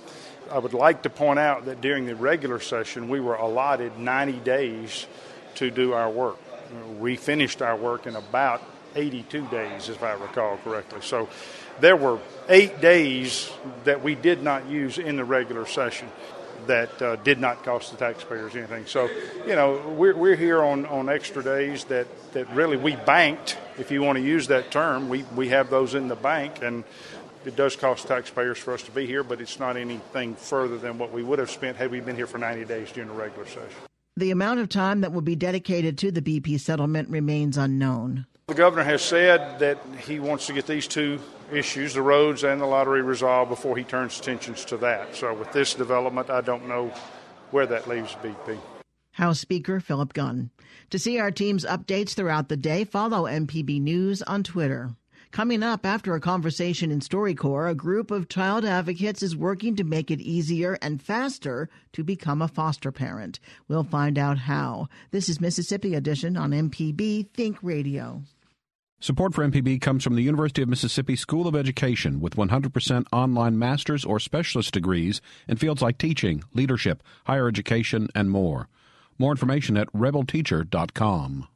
I 0.55 0.59
would 0.59 0.73
like 0.73 1.03
to 1.03 1.11
point 1.11 1.41
out 1.41 1.65
that 1.65 1.81
during 1.81 2.07
the 2.07 2.15
regular 2.15 2.61
session, 2.61 3.09
we 3.09 3.19
were 3.19 3.35
allotted 3.35 3.99
90 3.99 4.35
days 4.39 5.05
to 5.57 5.69
do 5.69 5.95
our 5.95 6.09
work. 6.09 6.37
We 7.01 7.17
finished 7.17 7.61
our 7.61 7.77
work 7.77 8.07
in 8.07 8.15
about 8.15 8.63
82 8.95 9.49
days, 9.49 9.89
if 9.89 10.01
I 10.05 10.13
recall 10.13 10.59
correctly. 10.59 11.01
So 11.03 11.29
there 11.81 11.97
were 11.97 12.21
eight 12.49 12.81
days 12.81 13.51
that 13.83 14.05
we 14.05 14.15
did 14.15 14.45
not 14.45 14.69
use 14.69 14.99
in 14.99 15.17
the 15.17 15.25
regular 15.25 15.67
session 15.67 16.09
that 16.69 17.03
uh, 17.03 17.17
did 17.17 17.41
not 17.41 17.65
cost 17.65 17.91
the 17.91 17.97
taxpayers 17.97 18.55
anything. 18.55 18.87
So, 18.87 19.11
you 19.45 19.57
know, 19.57 19.93
we're, 19.99 20.17
we're 20.17 20.37
here 20.37 20.63
on, 20.63 20.87
on 20.87 21.09
extra 21.09 21.43
days 21.43 21.83
that, 21.87 22.07
that 22.33 22.49
really 22.51 22.77
we 22.77 22.95
banked, 22.95 23.59
if 23.77 23.91
you 23.91 24.03
want 24.03 24.19
to 24.19 24.25
use 24.25 24.47
that 24.47 24.71
term. 24.71 25.09
We, 25.09 25.25
we 25.35 25.49
have 25.49 25.69
those 25.69 25.97
in 25.97 26.07
the 26.07 26.15
bank, 26.15 26.63
and 26.63 26.85
it 27.47 27.57
does 27.57 27.77
cost 27.77 28.07
taxpayers 28.07 28.59
for 28.59 28.75
us 28.75 28.83
to 28.83 28.91
be 28.91 29.07
here, 29.07 29.23
but 29.23 29.41
it's 29.41 29.59
not 29.59 29.77
anything 29.77 30.35
further 30.35 30.79
than 30.79 30.99
what 30.99 31.13
we 31.13 31.23
would 31.23 31.39
have 31.39 31.51
spent 31.51 31.77
had 31.77 31.91
we 31.91 32.01
been 32.01 32.17
here 32.17 32.27
for 32.27 32.39
90 32.39 32.65
days 32.65 32.93
during 32.93 33.09
the 33.09 33.15
regular 33.15 33.47
session. 33.47 33.69
The 34.17 34.31
amount 34.31 34.61
of 34.61 34.69
time 34.69 35.01
that 35.01 35.13
will 35.13 35.23
be 35.23 35.35
dedicated 35.35 35.99
to 35.99 36.13
the 36.13 36.23
BP 36.23 36.61
settlement 36.61 37.09
remains 37.09 37.57
unknown. 37.57 38.27
The 38.47 38.55
governor 38.55 38.85
has 38.85 39.03
said 39.03 39.59
that 39.59 39.79
he 40.07 40.21
wants 40.21 40.47
to 40.47 40.53
get 40.53 40.67
these 40.67 40.87
two 40.87 41.19
issues, 41.51 41.95
the 41.95 42.03
roads 42.03 42.45
and 42.45 42.61
the 42.61 42.67
lottery, 42.67 43.03
resolved 43.03 43.51
before 43.51 43.77
he 43.77 43.85
turns 43.85 44.21
attentions 44.21 44.65
to 44.67 44.77
that. 44.79 45.17
So, 45.17 45.35
with 45.35 45.51
this 45.53 45.75
development, 45.75 46.31
I 46.31 46.43
don't 46.43 46.69
know 46.69 46.93
where 47.51 47.67
that 47.67 47.89
leaves 47.89 48.15
BP. 48.23 48.59
House 49.13 49.41
Speaker 49.41 49.81
Philip 49.81 50.13
Gunn. 50.13 50.51
To 50.91 50.99
see 50.99 51.19
our 51.19 51.31
team's 51.31 51.65
updates 51.65 52.15
throughout 52.15 52.49
the 52.49 52.57
day, 52.57 52.85
follow 52.85 53.25
MPB 53.25 53.81
News 53.81 54.23
on 54.23 54.43
Twitter. 54.43 54.91
Coming 55.35 55.65
up 55.65 55.85
after 55.85 56.15
a 56.15 56.21
conversation 56.21 56.93
in 56.93 57.01
StoryCorps, 57.01 57.73
a 57.73 57.75
group 57.75 58.13
of 58.13 58.29
child 58.29 58.65
advocates 58.65 59.21
is 59.21 59.35
working 59.35 59.75
to 59.75 59.83
make 59.83 60.13
it 60.13 60.21
easier 60.21 60.79
and 60.81 61.03
faster 61.03 61.69
to 61.93 62.05
become 62.05 62.41
a 62.41 62.47
foster 62.47 62.93
parent. 62.93 63.41
We'll 63.67 63.83
find 63.83 64.17
out 64.17 64.39
how. 64.39 64.87
This 65.11 65.29
is 65.29 65.41
Mississippi 65.41 65.97
Edition 65.97 66.37
on 66.37 66.53
MPB 66.53 67.31
Think 67.35 67.59
Radio. 67.63 68.23
Support 69.01 69.35
for 69.35 69.45
MPB 69.45 69.81
comes 69.81 70.05
from 70.05 70.15
the 70.15 70.23
University 70.23 70.63
of 70.63 70.69
Mississippi 70.69 71.17
School 71.17 71.49
of 71.49 71.57
Education 71.57 72.21
with 72.21 72.37
100% 72.37 73.07
online 73.13 73.59
master's 73.59 74.05
or 74.05 74.21
specialist 74.21 74.73
degrees 74.73 75.21
in 75.49 75.57
fields 75.57 75.83
like 75.83 75.99
teaching, 75.99 76.45
leadership, 76.53 77.03
higher 77.25 77.49
education, 77.49 78.09
and 78.15 78.31
more. 78.31 78.69
More 79.19 79.33
information 79.33 79.77
at 79.77 79.93
rebelteacher.com. 79.93 81.49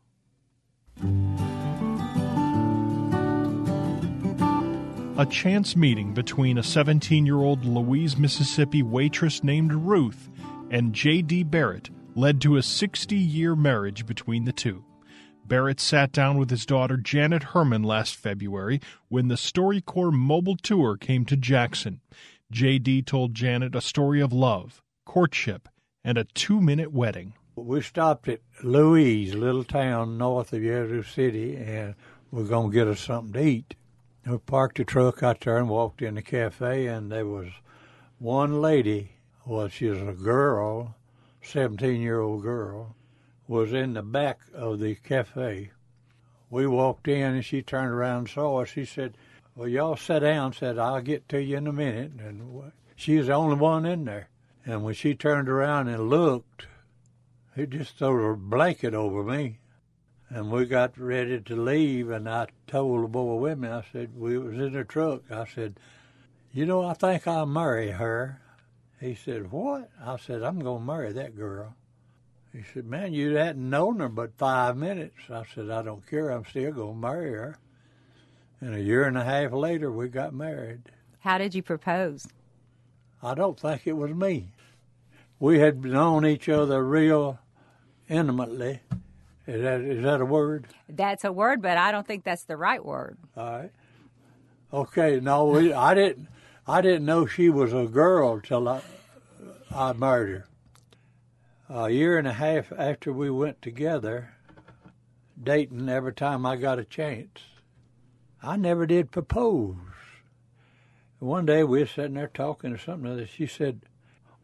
A 5.19 5.27
chance 5.27 5.75
meeting 5.75 6.15
between 6.15 6.59
a 6.59 6.63
17 6.63 7.27
year 7.27 7.39
old 7.39 7.65
Louise, 7.65 8.17
Mississippi 8.17 8.85
waitress 8.85 9.43
named 9.43 9.73
Ruth 9.73 10.31
and 10.71 10.93
J.D. 10.95 11.43
Barrett 11.43 11.91
led 12.15 12.41
to 12.43 12.57
a 12.57 12.63
60 12.63 13.17
year 13.17 13.57
marriage 13.57 14.07
between 14.07 14.45
the 14.45 14.53
two. 14.53 14.85
Barrett 15.45 15.81
sat 15.81 16.13
down 16.13 16.39
with 16.39 16.51
his 16.51 16.65
daughter 16.65 16.97
Janet 16.97 17.43
Herman 17.43 17.83
last 17.83 18.15
February 18.15 18.81
when 19.09 19.27
the 19.27 19.35
StoryCorps 19.35 20.13
mobile 20.13 20.57
tour 20.57 20.97
came 20.97 21.25
to 21.25 21.37
Jackson. 21.37 22.01
J.D. 22.53 23.03
told 23.03 23.35
Janet 23.35 23.75
a 23.75 23.81
story 23.81 24.21
of 24.21 24.33
love, 24.33 24.85
courtship, 25.05 25.69
and 26.05 26.17
a 26.17 26.27
two 26.33 26.61
minute 26.61 26.93
wedding. 26.93 27.35
We 27.57 27.81
stopped 27.81 28.29
at 28.29 28.43
Louise, 28.63 29.35
little 29.35 29.65
town 29.65 30.17
north 30.17 30.53
of 30.53 30.63
Yazoo 30.63 31.03
City, 31.03 31.57
and 31.57 31.97
we're 32.31 32.45
going 32.45 32.71
to 32.71 32.75
get 32.75 32.87
us 32.87 33.01
something 33.01 33.33
to 33.33 33.45
eat. 33.45 33.75
We 34.27 34.39
parked 34.39 34.77
the 34.77 34.85
truck 34.85 35.23
out 35.23 35.41
there 35.41 35.57
and 35.57 35.69
walked 35.69 36.03
in 36.03 36.17
the 36.17 36.23
cafe, 36.23 36.87
and 36.87 37.11
there 37.11 37.27
was 37.27 37.49
one 38.19 38.61
lady. 38.61 39.13
Well, 39.47 39.69
she 39.69 39.87
was 39.87 40.03
a 40.03 40.13
girl, 40.13 40.97
seventeen-year-old 41.43 42.43
girl, 42.43 42.95
was 43.47 43.73
in 43.73 43.95
the 43.95 44.03
back 44.03 44.41
of 44.53 44.81
the 44.81 44.97
cafe. 44.97 45.71
We 46.51 46.67
walked 46.67 47.09
in, 47.09 47.35
and 47.35 47.45
she 47.45 47.63
turned 47.63 47.93
around 47.93 48.19
and 48.19 48.29
saw 48.29 48.63
us. 48.63 48.69
She 48.69 48.85
said, 48.85 49.17
"Well, 49.55 49.69
y'all 49.69 49.97
sit 49.97 50.21
down." 50.21 50.53
Said, 50.53 50.79
"I'll 50.79 51.01
get 51.01 51.29
to 51.31 51.43
you 51.43 51.57
in 51.57 51.67
a 51.67 51.73
minute." 51.73 52.13
And 52.19 52.73
she 52.97 53.17
was 53.17 53.29
the 53.29 53.35
only 53.35 53.57
one 53.57 53.87
in 53.87 54.05
there. 54.05 54.29
And 54.67 54.85
when 54.85 54.95
she 54.95 55.15
turned 55.15 55.49
around 55.49 55.89
and 55.89 56.11
looked, 56.11 56.67
it 57.57 57.71
just 57.71 57.97
threw 57.97 58.33
a 58.33 58.37
blanket 58.37 58.93
over 58.93 59.23
me. 59.23 59.61
And 60.31 60.51
we 60.51 60.67
got 60.67 60.99
ready 60.99 61.41
to 61.41 61.57
leave, 61.57 62.11
and 62.11 62.29
I 62.29 62.49
told 62.67 63.03
the 63.03 63.09
boy 63.09 63.37
with 63.37 63.59
me, 63.59 63.69
I 63.69 63.83
said, 63.93 64.11
we 64.15 64.37
was 64.37 64.59
in 64.59 64.75
the 64.75 64.85
truck. 64.85 65.23
I 65.31 65.47
said, 65.47 65.81
you 66.53 66.67
know, 66.67 66.85
I 66.85 66.93
think 66.93 67.27
I'll 67.27 67.47
marry 67.47 67.91
her. 67.93 68.41
He 69.01 69.15
said, 69.15 69.51
what? 69.51 69.91
I 70.05 70.19
said, 70.19 70.43
I'm 70.43 70.59
going 70.59 70.81
to 70.81 70.85
marry 70.85 71.13
that 71.13 71.35
girl. 71.35 71.75
He 72.53 72.63
said, 72.75 72.85
man, 72.85 73.15
you 73.15 73.37
hadn't 73.37 73.71
known 73.71 74.01
her 74.01 74.09
but 74.09 74.37
five 74.37 74.77
minutes. 74.77 75.17
I 75.31 75.45
said, 75.55 75.71
I 75.71 75.83
don't 75.83 76.07
care. 76.07 76.31
I'm 76.31 76.45
still 76.45 76.73
going 76.73 76.95
to 76.95 77.01
marry 77.01 77.31
her. 77.31 77.59
And 78.61 78.75
a 78.75 78.81
year 78.81 79.05
and 79.05 79.17
a 79.17 79.25
half 79.25 79.53
later, 79.53 79.91
we 79.91 80.09
got 80.09 80.35
married. 80.35 80.81
How 81.21 81.39
did 81.39 81.55
you 81.55 81.63
propose? 81.63 82.27
I 83.23 83.35
don't 83.35 83.59
think 83.59 83.87
it 83.87 83.95
was 83.95 84.11
me. 84.11 84.49
We 85.41 85.61
had 85.61 85.85
known 85.85 86.27
each 86.27 86.49
other 86.49 86.85
real 86.85 87.39
intimately 88.09 88.81
is 89.49 89.63
that 89.63 89.81
is 89.81 90.03
that 90.05 90.21
a 90.21 90.27
word? 90.27 90.67
That's 90.91 91.25
a 91.25 91.33
word, 91.33 91.63
but 91.63 91.79
I 91.79 91.91
don't 91.91 92.07
think 92.07 92.23
that's 92.23 92.45
the 92.45 92.59
right 92.59 92.85
word. 92.85 93.17
All 93.35 93.51
right. 93.51 93.71
Okay. 94.71 95.21
No, 95.21 95.47
we, 95.47 95.73
I 95.73 95.95
didn't. 95.95 96.29
I 96.67 96.83
didn't 96.83 97.07
know 97.07 97.25
she 97.25 97.49
was 97.49 97.73
a 97.73 97.87
girl 97.87 98.41
till 98.41 98.69
I 98.69 98.83
I 99.75 99.95
married 99.95 100.43
her. 100.43 100.45
A 101.71 101.89
year 101.89 102.19
and 102.19 102.29
a 102.29 102.35
half 102.35 102.71
after 102.77 103.11
we 103.11 103.31
went 103.31 103.63
together, 103.63 104.35
dating 105.43 105.89
every 105.89 106.13
time 106.13 106.45
I 106.45 106.57
got 106.57 106.79
a 106.79 106.85
chance. 106.85 107.41
I 108.43 108.57
never 108.57 108.87
did 108.87 109.11
propose. 109.11 109.77
One 111.21 111.47
day 111.47 111.65
we 111.65 111.81
were 111.81 111.87
sitting 111.87 112.15
there 112.15 112.29
talking 112.29 112.73
or 112.73 112.79
something. 112.79 113.27
She 113.27 113.47
said, 113.47 113.81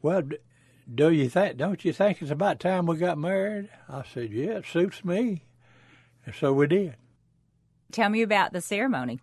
"Well, 0.00 0.22
"Do 0.92 1.10
you 1.10 1.28
think? 1.28 1.56
Don't 1.56 1.84
you 1.84 1.92
think 1.92 2.20
it's 2.20 2.30
about 2.30 2.60
time 2.60 2.86
we 2.86 2.96
got 2.96 3.18
married?" 3.18 3.70
I 3.88 4.02
said, 4.02 4.30
"Yeah, 4.32 4.58
it 4.58 4.66
suits 4.66 5.04
me." 5.04 5.44
And 6.26 6.34
so 6.34 6.52
we 6.52 6.66
did. 6.66 6.96
Tell 7.92 8.10
me 8.10 8.22
about 8.22 8.52
the 8.52 8.60
ceremony. 8.60 9.20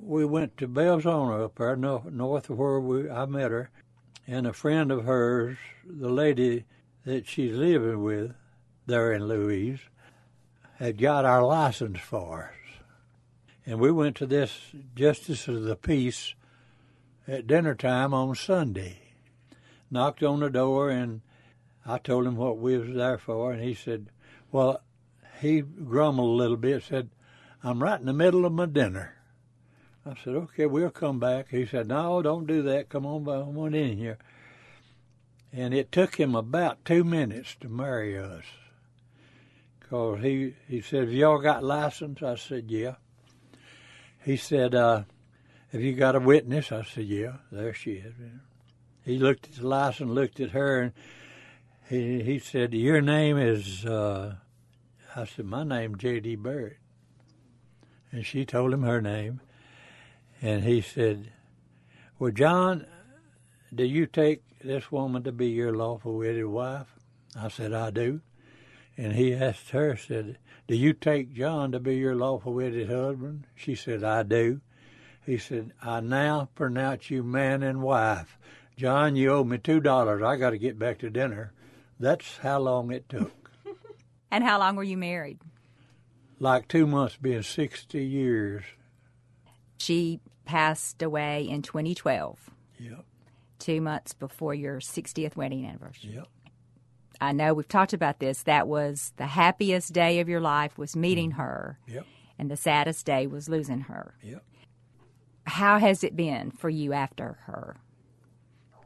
We 0.00 0.24
went 0.24 0.56
to 0.58 0.68
Belzoni 0.68 1.44
up 1.44 1.56
there 1.56 1.76
north 1.76 2.50
of 2.50 2.58
where 2.58 2.80
we 2.80 3.10
I 3.10 3.26
met 3.26 3.50
her, 3.50 3.70
and 4.26 4.46
a 4.46 4.52
friend 4.52 4.90
of 4.90 5.04
hers, 5.04 5.58
the 5.84 6.08
lady 6.08 6.64
that 7.04 7.26
she's 7.26 7.56
living 7.56 8.02
with 8.02 8.34
there 8.86 9.12
in 9.12 9.26
Louise, 9.26 9.80
had 10.76 10.98
got 10.98 11.24
our 11.24 11.44
license 11.44 12.00
for 12.00 12.44
us. 12.44 12.82
And 13.66 13.78
we 13.78 13.92
went 13.92 14.16
to 14.16 14.26
this 14.26 14.72
justice 14.94 15.46
of 15.48 15.62
the 15.62 15.76
peace 15.76 16.34
at 17.28 17.46
dinner 17.46 17.74
time 17.74 18.14
on 18.14 18.34
Sunday. 18.34 19.09
Knocked 19.90 20.22
on 20.22 20.40
the 20.40 20.50
door 20.50 20.90
and 20.90 21.20
I 21.84 21.98
told 21.98 22.26
him 22.26 22.36
what 22.36 22.58
we 22.58 22.78
was 22.78 22.94
there 22.94 23.18
for 23.18 23.52
and 23.52 23.62
he 23.62 23.74
said, 23.74 24.06
Well 24.52 24.82
he 25.40 25.62
grumbled 25.62 26.28
a 26.28 26.42
little 26.42 26.56
bit, 26.56 26.82
said, 26.82 27.10
I'm 27.62 27.82
right 27.82 27.98
in 27.98 28.06
the 28.06 28.12
middle 28.12 28.44
of 28.44 28.52
my 28.52 28.66
dinner. 28.66 29.14
I 30.04 30.14
said, 30.22 30.34
Okay, 30.34 30.66
we'll 30.66 30.90
come 30.90 31.18
back. 31.18 31.48
He 31.50 31.66
said, 31.66 31.88
No, 31.88 32.22
don't 32.22 32.46
do 32.46 32.62
that. 32.62 32.88
Come 32.88 33.06
on, 33.06 33.24
come 33.24 33.58
on 33.58 33.74
in 33.74 33.98
here. 33.98 34.18
And 35.52 35.74
it 35.74 35.90
took 35.90 36.16
him 36.16 36.34
about 36.34 36.84
two 36.84 37.04
minutes 37.04 37.56
to 37.60 37.68
marry 37.68 38.16
us. 38.16 38.44
Cause 39.88 40.20
he, 40.22 40.54
he 40.68 40.80
said, 40.80 41.04
Have 41.04 41.12
y'all 41.12 41.40
got 41.40 41.64
license? 41.64 42.22
I 42.22 42.36
said, 42.36 42.70
Yeah. 42.70 42.94
He 44.24 44.36
said, 44.36 44.74
uh, 44.74 45.04
Have 45.72 45.80
you 45.80 45.94
got 45.94 46.16
a 46.16 46.20
witness? 46.20 46.72
I 46.72 46.84
said, 46.84 47.04
Yeah, 47.04 47.36
there 47.50 47.74
she 47.74 47.94
is. 47.94 48.14
He 49.04 49.18
looked 49.18 49.46
at 49.46 49.54
the 49.56 49.66
license, 49.66 50.10
looked 50.10 50.40
at 50.40 50.50
her, 50.50 50.80
and 50.80 50.92
he 51.88 52.22
he 52.22 52.38
said, 52.38 52.74
Your 52.74 53.00
name 53.00 53.38
is 53.38 53.84
uh, 53.84 54.36
I 55.16 55.24
said, 55.24 55.46
My 55.46 55.64
name's 55.64 55.98
J.D. 55.98 56.36
Barrett. 56.36 56.78
And 58.12 58.24
she 58.24 58.44
told 58.44 58.72
him 58.72 58.82
her 58.82 59.00
name. 59.00 59.40
And 60.40 60.62
he 60.62 60.80
said, 60.80 61.32
Well, 62.18 62.30
John, 62.30 62.86
do 63.74 63.84
you 63.84 64.06
take 64.06 64.42
this 64.60 64.92
woman 64.92 65.22
to 65.24 65.32
be 65.32 65.48
your 65.48 65.74
lawful 65.74 66.16
wedded 66.16 66.46
wife? 66.46 66.94
I 67.36 67.48
said, 67.48 67.72
I 67.72 67.90
do. 67.90 68.20
And 68.96 69.14
he 69.14 69.34
asked 69.34 69.70
her, 69.70 69.96
said, 69.96 70.38
Do 70.68 70.76
you 70.76 70.92
take 70.92 71.34
John 71.34 71.72
to 71.72 71.80
be 71.80 71.96
your 71.96 72.14
lawful 72.14 72.54
wedded 72.54 72.88
husband? 72.88 73.46
She 73.54 73.74
said, 73.74 74.04
I 74.04 74.22
do. 74.22 74.60
He 75.24 75.38
said, 75.38 75.72
I 75.82 76.00
now 76.00 76.48
pronounce 76.54 77.10
you 77.10 77.22
man 77.22 77.62
and 77.62 77.82
wife. 77.82 78.38
John, 78.80 79.14
you 79.14 79.30
owe 79.30 79.44
me 79.44 79.58
two 79.58 79.78
dollars. 79.78 80.22
I 80.22 80.36
got 80.36 80.50
to 80.50 80.58
get 80.58 80.78
back 80.78 81.00
to 81.00 81.10
dinner. 81.10 81.52
That's 81.98 82.38
how 82.38 82.60
long 82.60 82.90
it 82.90 83.10
took. 83.10 83.50
and 84.30 84.42
how 84.42 84.58
long 84.58 84.74
were 84.74 84.82
you 84.82 84.96
married? 84.96 85.38
Like 86.38 86.66
two 86.66 86.86
months, 86.86 87.18
being 87.20 87.42
60 87.42 88.02
years. 88.02 88.64
She 89.76 90.20
passed 90.46 91.02
away 91.02 91.46
in 91.46 91.60
2012. 91.60 92.38
Yep. 92.78 93.04
Two 93.58 93.82
months 93.82 94.14
before 94.14 94.54
your 94.54 94.80
60th 94.80 95.36
wedding 95.36 95.66
anniversary. 95.66 96.12
Yep. 96.14 96.28
I 97.20 97.32
know 97.32 97.52
we've 97.52 97.68
talked 97.68 97.92
about 97.92 98.18
this. 98.18 98.44
That 98.44 98.66
was 98.66 99.12
the 99.18 99.26
happiest 99.26 99.92
day 99.92 100.20
of 100.20 100.28
your 100.30 100.40
life 100.40 100.78
was 100.78 100.96
meeting 100.96 101.32
mm. 101.32 101.36
her. 101.36 101.78
Yep. 101.86 102.06
And 102.38 102.50
the 102.50 102.56
saddest 102.56 103.04
day 103.04 103.26
was 103.26 103.46
losing 103.46 103.80
her. 103.80 104.14
Yep. 104.22 104.42
How 105.44 105.78
has 105.78 106.02
it 106.02 106.16
been 106.16 106.50
for 106.50 106.70
you 106.70 106.94
after 106.94 107.40
her? 107.42 107.76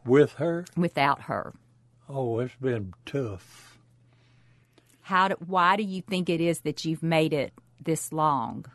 With 0.04 0.34
her? 0.34 0.64
Without 0.76 1.22
her. 1.22 1.54
Oh, 2.08 2.38
it's 2.40 2.54
been 2.56 2.92
tough. 3.06 3.78
How 5.02 5.28
do, 5.28 5.36
why 5.46 5.76
do 5.76 5.82
you 5.82 6.02
think 6.02 6.28
it 6.28 6.40
is 6.40 6.60
that 6.60 6.84
you've 6.84 7.02
made 7.02 7.32
it 7.32 7.52
this 7.82 8.12
long 8.12 8.66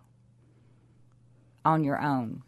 on 1.66 1.84
your 1.84 2.02
own? 2.02 2.44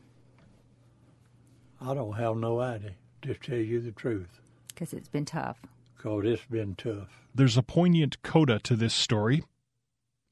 I 1.80 1.94
don't 1.94 2.13
have 2.13 2.38
no 2.38 2.60
idea, 2.60 2.91
to 3.24 3.34
tell 3.34 3.58
you 3.58 3.82
the 3.82 3.91
truth. 3.91 4.39
Because 4.67 4.94
it's 4.94 5.10
been 5.10 5.26
tough. 5.26 5.58
Because 5.98 6.26
it's 6.26 6.46
been 6.46 6.76
tough. 6.76 7.10
There's 7.34 7.58
a 7.58 7.63
poignant 7.63 8.22
coda 8.24 8.60
to 8.60 8.76
this 8.76 8.94
story. 8.94 9.44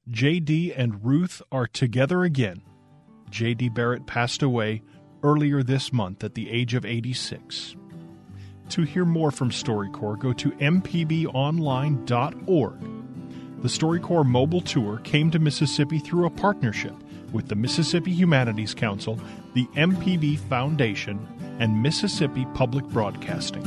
J.D. 0.09 0.73
and 0.73 1.03
Ruth 1.03 1.41
are 1.51 1.67
together 1.67 2.23
again. 2.23 2.61
J.D. 3.29 3.69
Barrett 3.69 4.07
passed 4.07 4.41
away 4.41 4.81
earlier 5.23 5.61
this 5.61 5.93
month 5.93 6.23
at 6.23 6.35
the 6.35 6.49
age 6.49 6.73
of 6.73 6.85
86. 6.85 7.75
To 8.69 8.83
hear 8.83 9.03
more 9.03 9.31
from 9.31 9.49
StoryCorps, 9.49 10.19
go 10.19 10.31
to 10.33 10.51
mpbonline.org. 10.51 12.01
The 13.61 13.67
StoryCorps 13.67 14.25
mobile 14.27 14.61
tour 14.61 14.99
came 14.99 15.31
to 15.31 15.39
Mississippi 15.39 15.97
through 15.97 16.27
a 16.27 16.29
partnership 16.29 16.93
with 17.33 17.47
the 17.47 17.55
Mississippi 17.55 18.11
Humanities 18.11 18.75
Council, 18.75 19.19
the 19.53 19.65
MPB 19.75 20.37
Foundation, 20.39 21.27
and 21.59 21.81
Mississippi 21.81 22.45
Public 22.53 22.85
Broadcasting. 22.85 23.63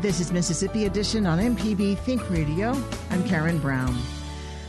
This 0.00 0.20
is 0.20 0.32
Mississippi 0.32 0.86
Edition 0.86 1.26
on 1.26 1.38
MPB 1.38 1.98
Think 1.98 2.28
Radio. 2.30 2.70
I'm 3.10 3.22
Karen 3.28 3.58
Brown. 3.58 3.94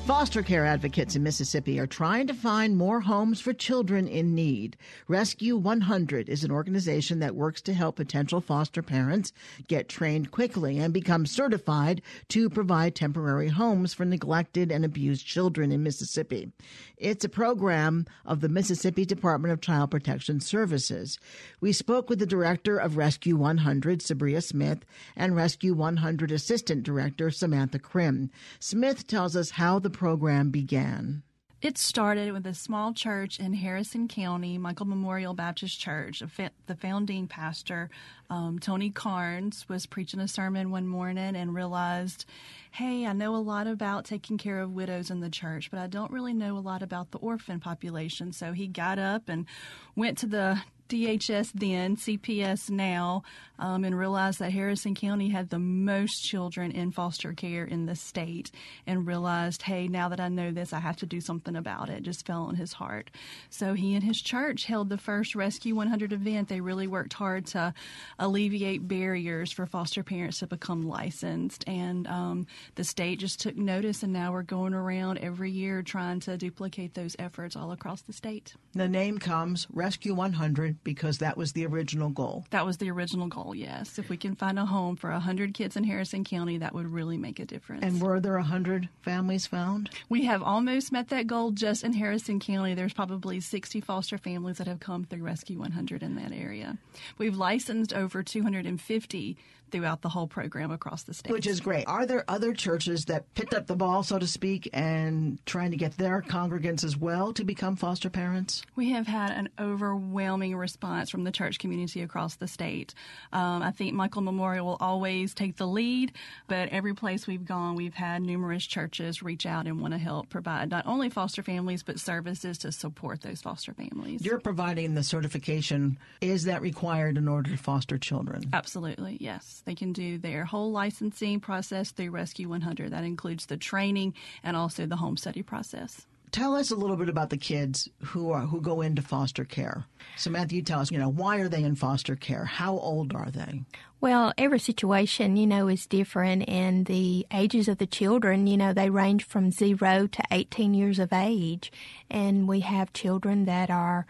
Foster 0.08 0.42
care 0.42 0.66
advocates 0.66 1.18
in 1.18 1.24
Mississippi 1.24 1.78
are 1.82 1.86
trying 1.86 2.28
to 2.28 2.34
find 2.34 2.78
more 2.78 3.02
homes 3.02 3.42
for 3.42 3.52
children 3.52 4.08
in 4.08 4.34
need. 4.34 4.78
Rescue 5.10 5.58
100 5.58 6.30
is 6.30 6.46
an 6.46 6.52
organization 6.52 7.20
that 7.20 7.36
works 7.36 7.60
to 7.64 7.74
help 7.74 7.98
potential 7.98 8.40
foster 8.40 8.82
parents 8.82 9.34
get 9.68 9.90
trained 9.90 10.32
quickly 10.32 10.80
and 10.80 10.94
become 10.94 11.26
certified 11.26 12.02
to 12.30 12.50
provide 12.50 12.96
temporary 12.96 13.50
homes 13.50 13.94
for 13.94 14.06
neglected 14.06 14.72
and 14.72 14.86
abused 14.86 15.28
children 15.28 15.74
in 15.74 15.84
Mississippi. 15.84 16.54
It's 16.96 17.26
a 17.26 17.30
program 17.30 18.06
of 18.26 18.40
the 18.40 18.50
Mississippi 18.50 19.04
Department 19.04 19.52
of 19.52 19.60
Child 19.60 19.92
Protection 19.92 20.40
Services. 20.40 21.20
We 21.60 21.74
spoke 21.74 22.10
with 22.10 22.20
the 22.20 22.26
director 22.26 22.78
of 22.78 22.96
Rescue 22.96 23.36
100, 23.36 24.00
Sabria 24.00 24.42
Smith, 24.42 24.86
and 25.18 25.36
Rescue 25.36 25.74
100 25.74 26.32
Assistant 26.32 26.84
Director, 26.84 27.30
Samantha 27.30 27.78
Krim. 27.78 28.32
Smith 28.62 29.06
tells 29.06 29.36
us 29.36 29.52
how 29.52 29.80
the 29.80 29.97
program 29.98 30.52
began. 30.52 31.24
It 31.60 31.80
started 31.80 32.34
with 32.34 32.46
a 32.46 32.54
small 32.54 32.94
church 32.94 33.40
in 33.40 33.56
Harrison 33.56 34.08
County, 34.08 34.60
Michael 34.60 34.86
Memorial 34.86 35.34
Baptist 35.34 35.80
Church. 35.80 36.22
The 36.68 36.76
founding 36.76 37.28
pastor, 37.28 37.90
um, 38.30 38.60
Tony 38.60 38.92
Carnes, 38.92 39.68
was 39.68 39.88
preaching 39.88 40.20
a 40.20 40.28
sermon 40.28 40.70
one 40.70 40.86
morning 40.86 41.36
and 41.36 41.56
realized, 41.56 42.26
hey, 42.70 43.08
I 43.08 43.14
know 43.14 43.36
a 43.36 43.38
lot 43.38 43.66
about 43.66 44.06
taking 44.06 44.38
care 44.38 44.60
of 44.60 44.72
widows 44.72 45.10
in 45.10 45.20
the 45.20 45.32
church, 45.32 45.72
but 45.72 45.80
I 45.80 45.88
don't 45.88 46.12
really 46.12 46.34
know 46.34 46.58
a 46.58 46.60
lot 46.60 46.84
about 46.84 47.10
the 47.10 47.18
orphan 47.18 47.60
population. 47.60 48.32
So 48.34 48.52
he 48.52 48.68
got 48.68 49.00
up 49.00 49.28
and 49.28 49.48
went 49.96 50.20
to 50.20 50.28
the 50.28 50.62
DHS 50.88 51.52
then, 51.54 51.96
CPS 51.96 52.70
now, 52.70 53.24
um, 53.60 53.84
and 53.84 53.98
realized 53.98 54.40
that 54.40 54.52
Harrison 54.52 54.96
County 54.96 55.30
had 55.30 55.50
the 55.50 55.60
most 55.60 56.24
children 56.24 56.72
in 56.72 56.92
foster 56.92 57.34
care 57.34 57.66
in 57.66 57.86
the 57.86 57.96
state, 57.96 58.52
and 58.86 59.08
realized, 59.08 59.64
hey, 59.64 59.88
now 59.88 60.10
that 60.10 60.20
I 60.20 60.30
know 60.30 60.52
this, 60.52 60.74
I 60.74 60.80
have 60.80 60.98
to 60.98 61.06
do 61.06 61.20
something 61.20 61.56
about 61.56 61.90
it. 61.90 62.04
Just 62.04 62.26
fell 62.26 62.44
on 62.44 62.56
his 62.56 62.74
heart. 62.74 63.10
So 63.50 63.74
he 63.74 63.96
and 63.96 64.04
his 64.04 64.22
church 64.22 64.66
held 64.66 64.90
the 64.90 64.98
first 64.98 65.36
Rescue 65.36 65.76
100 65.76 66.14
event. 66.14 66.50
They 66.50 66.62
really 66.62 66.88
worked 66.88 67.14
hard 67.14 67.46
to 67.48 67.74
alleviate 68.20 68.88
barriers 68.88 69.52
for 69.52 69.66
foster 69.66 70.04
parents 70.04 70.40
to 70.40 70.48
become 70.48 70.88
licensed, 70.88 71.64
and 71.68 72.08
um, 72.08 72.48
the 72.76 72.84
state 72.84 73.20
just 73.20 73.40
took 73.40 73.56
notice, 73.58 74.04
and 74.04 74.14
now 74.14 74.32
we're 74.32 74.44
going 74.44 74.74
around 74.74 75.18
every 75.18 75.52
year 75.52 75.82
trying 75.82 76.20
to 76.22 76.38
duplicate 76.38 76.94
those 76.94 77.16
efforts 77.20 77.56
all 77.56 77.72
across 77.72 78.02
the 78.02 78.14
state. 78.14 78.54
The 78.74 78.88
name 78.88 79.18
comes 79.18 79.68
Rescue 79.72 80.14
100 80.14 80.77
because 80.84 81.20
that 81.20 81.38
was 81.38 81.54
the 81.54 81.66
original 81.66 82.10
goal. 82.10 82.46
That 82.52 82.66
was 82.66 82.78
the 82.78 82.90
original 82.92 83.28
goal, 83.28 83.56
yes. 83.56 83.98
If 84.00 84.10
we 84.10 84.18
can 84.18 84.36
find 84.36 84.60
a 84.60 84.66
home 84.66 84.96
for 84.96 85.12
100 85.12 85.54
kids 85.54 85.76
in 85.76 85.84
Harrison 85.84 86.24
County, 86.24 86.58
that 86.58 86.74
would 86.74 86.88
really 86.88 87.18
make 87.18 87.40
a 87.40 87.46
difference. 87.46 87.84
And 87.84 88.02
were 88.02 88.20
there 88.20 88.34
100 88.34 88.90
families 89.02 89.48
found? 89.48 89.90
We 90.10 90.26
have 90.26 90.42
almost 90.44 90.92
met 90.92 91.10
that 91.10 91.28
goal 91.28 91.52
just 91.52 91.84
in 91.84 91.94
Harrison 91.94 92.40
County. 92.40 92.74
There's 92.74 92.94
probably 92.94 93.40
60 93.40 93.82
foster 93.82 94.18
families 94.18 94.58
that 94.58 94.68
have 94.68 94.80
come 94.80 95.04
through 95.04 95.24
Rescue 95.24 95.60
100 95.60 96.04
in 96.04 96.16
that 96.16 96.32
area. 96.32 96.78
We've 97.18 97.36
licensed 97.36 97.94
over 97.94 98.24
250 98.24 99.38
throughout 99.72 100.02
the 100.02 100.10
whole 100.10 100.28
program 100.28 100.72
across 100.72 101.04
the 101.04 101.14
state. 101.14 101.32
Which 101.32 101.48
is 101.48 101.60
great. 101.60 101.86
Are 101.88 102.06
there 102.06 102.24
other 102.28 102.54
churches 102.54 103.06
that 103.06 103.34
picked 103.34 103.54
up 103.54 103.68
the 103.68 103.76
ball, 103.76 104.04
so 104.04 104.18
to 104.18 104.28
speak, 104.28 104.70
and 104.74 105.46
trying 105.46 105.72
to 105.72 105.78
get 105.78 105.98
their 105.98 106.22
congregants 106.22 106.84
as 106.84 106.96
well 106.98 107.34
to 107.34 107.44
become 107.44 107.76
foster 107.76 108.10
parents? 108.10 108.64
We 108.76 108.92
have 108.92 109.08
had 109.08 109.32
an 109.32 109.50
overwhelming 109.60 110.56
response 110.56 110.67
from 110.76 111.24
the 111.24 111.32
church 111.32 111.60
community 111.60 112.02
across 112.02 112.36
the 112.36 112.48
state. 112.48 112.94
Um, 113.32 113.62
I 113.62 113.72
think 113.72 113.94
Michael 113.94 114.22
Memorial 114.22 114.66
will 114.66 114.78
always 114.80 115.34
take 115.34 115.58
the 115.58 115.68
lead, 115.68 116.12
but 116.48 116.70
every 116.70 116.94
place 116.94 117.28
we've 117.28 117.46
gone, 117.46 117.76
we've 117.76 117.94
had 117.94 118.22
numerous 118.22 118.66
churches 118.66 119.22
reach 119.22 119.46
out 119.46 119.68
and 119.68 119.82
want 119.82 119.94
to 119.94 119.98
help 119.98 120.30
provide 120.30 120.70
not 120.70 120.86
only 120.86 121.10
foster 121.10 121.44
families, 121.44 121.84
but 121.84 122.00
services 122.00 122.58
to 122.60 122.72
support 122.72 123.22
those 123.22 123.42
foster 123.42 123.74
families. 123.74 124.26
You're 124.26 124.40
providing 124.40 124.96
the 124.96 125.04
certification. 125.04 125.98
Is 126.22 126.46
that 126.46 126.62
required 126.62 127.18
in 127.18 127.28
order 127.28 127.52
to 127.52 127.58
foster 127.58 127.98
children? 127.98 128.50
Absolutely, 128.54 129.18
yes. 129.20 129.62
They 129.66 129.76
can 129.76 129.94
do 129.94 130.18
their 130.18 130.46
whole 130.46 130.72
licensing 130.72 131.40
process 131.40 131.92
through 131.92 132.12
Rescue 132.12 132.50
100. 132.50 132.92
That 132.92 133.04
includes 133.04 133.46
the 133.46 133.58
training 133.58 134.14
and 134.44 134.58
also 134.58 134.86
the 134.86 134.96
home 134.96 135.18
study 135.18 135.44
process. 135.44 136.06
Tell 136.32 136.56
us 136.56 136.72
a 136.72 136.76
little 136.76 136.98
bit 136.98 137.10
about 137.10 137.30
the 137.30 137.38
kids 137.38 137.88
who 138.04 138.32
are 138.32 138.42
who 138.42 138.60
go 138.62 138.82
into 138.82 139.02
foster 139.02 139.46
care. 139.46 139.86
Samantha, 140.18 140.56
you 140.56 140.62
tell 140.62 140.82
us, 140.82 140.92
you 140.92 140.98
know, 140.98 141.10
why 141.10 141.38
are 141.38 141.48
they 141.48 141.64
in 141.64 141.76
foster 141.76 142.16
care? 142.16 142.46
How 142.46 142.78
old 142.78 143.14
are 143.14 143.30
they? 143.32 143.64
Well, 144.02 144.34
every 144.38 144.60
situation, 144.60 145.38
you 145.38 145.48
know, 145.48 145.68
is 145.68 145.88
different, 145.88 146.48
and 146.48 146.86
the 146.86 147.26
ages 147.32 147.68
of 147.68 147.78
the 147.78 147.88
children, 147.88 148.46
you 148.46 148.58
know, 148.58 148.74
they 148.74 148.90
range 148.90 149.24
from 149.24 149.52
zero 149.52 150.08
to 150.08 150.24
18 150.32 150.74
years 150.74 151.00
of 151.00 151.14
age. 151.14 151.72
And 152.10 152.48
we 152.48 152.60
have 152.60 152.94
children 152.94 153.46
that 153.46 153.70
are 153.70 154.06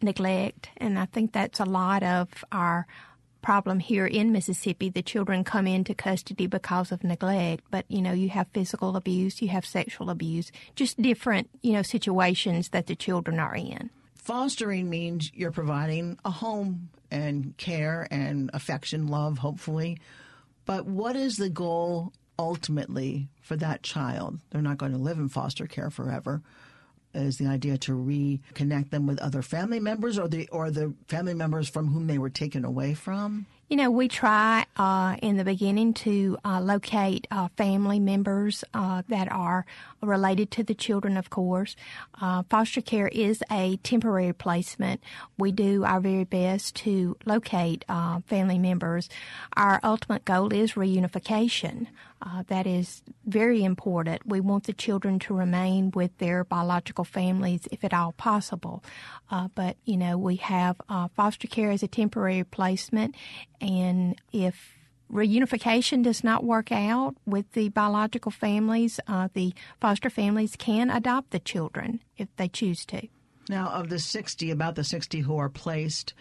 neglect, 0.00 0.70
and 0.76 0.98
I 0.98 1.06
think 1.06 1.32
that's 1.32 1.60
a 1.60 1.64
lot 1.64 2.02
of 2.02 2.44
our 2.52 2.86
problem 3.46 3.78
here 3.78 4.08
in 4.08 4.32
Mississippi. 4.32 4.88
The 4.88 5.02
children 5.02 5.44
come 5.44 5.68
into 5.68 5.94
custody 5.94 6.48
because 6.48 6.90
of 6.90 7.04
neglect, 7.04 7.62
but 7.70 7.84
you 7.86 8.02
know, 8.02 8.10
you 8.10 8.28
have 8.28 8.48
physical 8.52 8.96
abuse, 8.96 9.40
you 9.40 9.46
have 9.46 9.64
sexual 9.64 10.10
abuse, 10.10 10.50
just 10.74 11.00
different, 11.00 11.48
you 11.62 11.72
know, 11.72 11.82
situations 11.82 12.70
that 12.70 12.88
the 12.88 12.96
children 12.96 13.38
are 13.38 13.54
in. 13.54 13.90
Fostering 14.16 14.90
means 14.90 15.30
you're 15.32 15.52
providing 15.52 16.18
a 16.24 16.30
home 16.32 16.88
and 17.12 17.56
care 17.56 18.08
and 18.10 18.50
affection, 18.52 19.06
love, 19.06 19.38
hopefully. 19.38 20.00
But 20.64 20.86
what 20.86 21.14
is 21.14 21.36
the 21.36 21.48
goal 21.48 22.12
ultimately 22.40 23.28
for 23.42 23.54
that 23.54 23.84
child? 23.84 24.40
They're 24.50 24.60
not 24.60 24.78
going 24.78 24.90
to 24.90 24.98
live 24.98 25.18
in 25.18 25.28
foster 25.28 25.68
care 25.68 25.90
forever 25.90 26.42
is 27.16 27.38
the 27.38 27.46
idea 27.46 27.78
to 27.78 27.92
reconnect 27.92 28.90
them 28.90 29.06
with 29.06 29.18
other 29.20 29.42
family 29.42 29.80
members 29.80 30.18
or 30.18 30.28
the 30.28 30.48
or 30.48 30.70
the 30.70 30.94
family 31.08 31.34
members 31.34 31.68
from 31.68 31.88
whom 31.88 32.06
they 32.06 32.18
were 32.18 32.30
taken 32.30 32.64
away 32.64 32.94
from? 32.94 33.46
You 33.68 33.76
know, 33.76 33.90
we 33.90 34.06
try 34.06 34.64
uh, 34.76 35.16
in 35.20 35.38
the 35.38 35.44
beginning 35.44 35.92
to 35.94 36.38
uh, 36.44 36.60
locate 36.60 37.26
uh, 37.32 37.48
family 37.56 37.98
members 37.98 38.62
uh, 38.72 39.02
that 39.08 39.32
are 39.32 39.66
related 40.00 40.52
to 40.52 40.62
the 40.62 40.74
children, 40.74 41.16
of 41.16 41.30
course. 41.30 41.74
Uh, 42.20 42.44
foster 42.48 42.80
care 42.80 43.08
is 43.08 43.42
a 43.50 43.76
temporary 43.78 44.32
placement. 44.32 45.02
We 45.36 45.50
do 45.50 45.82
our 45.82 45.98
very 45.98 46.22
best 46.22 46.76
to 46.76 47.16
locate 47.26 47.84
uh, 47.88 48.20
family 48.28 48.58
members. 48.58 49.08
Our 49.56 49.80
ultimate 49.82 50.24
goal 50.24 50.52
is 50.52 50.74
reunification. 50.74 51.88
that 52.48 52.66
is 52.66 53.02
very 53.24 53.64
important. 53.64 54.26
We 54.26 54.40
want 54.40 54.64
the 54.64 54.72
children 54.72 55.18
to 55.20 55.34
remain 55.34 55.90
with 55.90 56.16
their 56.18 56.44
biological 56.44 57.04
families 57.04 57.66
if 57.72 57.82
at 57.84 57.94
all 57.94 58.12
possible. 58.12 58.84
but, 59.54 59.76
you 59.84 59.96
know, 59.96 60.16
we 60.18 60.36
have 60.36 60.76
foster 61.16 61.48
care 61.48 61.70
as 61.70 61.82
a 61.82 61.88
temporary 61.88 62.44
placement 62.44 63.14
and 63.60 64.20
if 64.32 64.76
reunification 65.12 66.02
does 66.02 66.24
not 66.24 66.44
work 66.44 66.72
out 66.72 67.14
with 67.24 67.52
the 67.52 67.68
biological 67.68 68.32
families, 68.32 68.98
uh, 69.06 69.28
the 69.34 69.54
foster 69.80 70.10
families 70.10 70.56
can 70.56 70.90
adopt 70.90 71.30
the 71.30 71.38
children 71.38 72.00
if 72.16 72.28
they 72.36 72.48
choose 72.48 72.84
to. 72.86 73.06
Now, 73.48 73.68
of 73.68 73.88
the 73.88 73.98
60, 73.98 74.50
about 74.50 74.74
the 74.74 74.84
60 74.84 75.20
who 75.20 75.36
are 75.38 75.48
placed, 75.48 76.14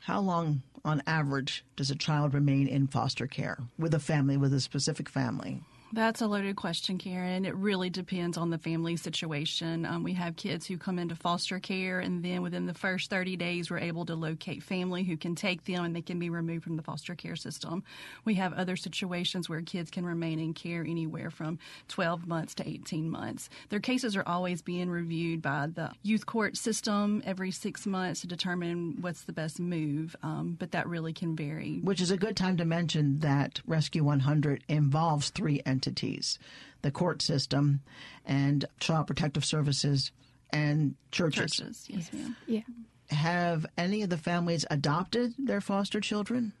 how 0.00 0.20
long 0.20 0.62
on 0.84 1.02
average 1.06 1.64
does 1.76 1.90
a 1.90 1.96
child 1.96 2.34
remain 2.34 2.66
in 2.66 2.86
foster 2.86 3.26
care 3.26 3.58
with 3.78 3.94
a 3.94 4.00
family, 4.00 4.36
with 4.36 4.52
a 4.52 4.60
specific 4.60 5.08
family? 5.08 5.62
That's 5.90 6.20
a 6.20 6.26
loaded 6.26 6.56
question, 6.56 6.98
Karen. 6.98 7.46
It 7.46 7.54
really 7.56 7.88
depends 7.88 8.36
on 8.36 8.50
the 8.50 8.58
family 8.58 8.96
situation. 8.96 9.86
Um, 9.86 10.02
we 10.02 10.12
have 10.12 10.36
kids 10.36 10.66
who 10.66 10.76
come 10.76 10.98
into 10.98 11.16
foster 11.16 11.58
care, 11.58 11.98
and 11.98 12.22
then 12.22 12.42
within 12.42 12.66
the 12.66 12.74
first 12.74 13.08
30 13.08 13.36
days, 13.36 13.70
we're 13.70 13.78
able 13.78 14.04
to 14.04 14.14
locate 14.14 14.62
family 14.62 15.02
who 15.02 15.16
can 15.16 15.34
take 15.34 15.64
them 15.64 15.86
and 15.86 15.96
they 15.96 16.02
can 16.02 16.18
be 16.18 16.28
removed 16.28 16.64
from 16.64 16.76
the 16.76 16.82
foster 16.82 17.14
care 17.14 17.36
system. 17.36 17.82
We 18.26 18.34
have 18.34 18.52
other 18.52 18.76
situations 18.76 19.48
where 19.48 19.62
kids 19.62 19.90
can 19.90 20.04
remain 20.04 20.38
in 20.38 20.52
care 20.52 20.82
anywhere 20.82 21.30
from 21.30 21.58
12 21.88 22.26
months 22.26 22.54
to 22.56 22.68
18 22.68 23.08
months. 23.08 23.48
Their 23.70 23.80
cases 23.80 24.14
are 24.14 24.28
always 24.28 24.60
being 24.60 24.90
reviewed 24.90 25.40
by 25.40 25.68
the 25.74 25.92
youth 26.02 26.26
court 26.26 26.58
system 26.58 27.22
every 27.24 27.50
six 27.50 27.86
months 27.86 28.20
to 28.20 28.26
determine 28.26 28.98
what's 29.00 29.22
the 29.22 29.32
best 29.32 29.58
move, 29.58 30.14
um, 30.22 30.56
but 30.58 30.72
that 30.72 30.86
really 30.86 31.14
can 31.14 31.34
vary. 31.34 31.80
Which 31.82 32.02
is 32.02 32.10
a 32.10 32.18
good 32.18 32.36
time 32.36 32.58
to 32.58 32.66
mention 32.66 33.20
that 33.20 33.62
Rescue 33.66 34.04
100 34.04 34.64
involves 34.68 35.30
three 35.30 35.62
entities 35.64 35.77
entities 35.78 36.38
the 36.82 36.90
court 36.90 37.22
system 37.22 37.80
and 38.26 38.64
child 38.80 39.06
protective 39.06 39.44
services 39.44 40.10
and 40.50 40.96
churches. 41.12 41.56
Churches, 41.56 41.86
yes, 41.88 42.12
ma'am. 42.12 42.36
Yeah. 42.46 42.62
Have 43.10 43.64
any 43.76 44.02
of 44.02 44.10
the 44.10 44.16
families 44.16 44.66
adopted 44.70 45.34
their 45.38 45.60
foster 45.60 46.00
children? 46.00 46.52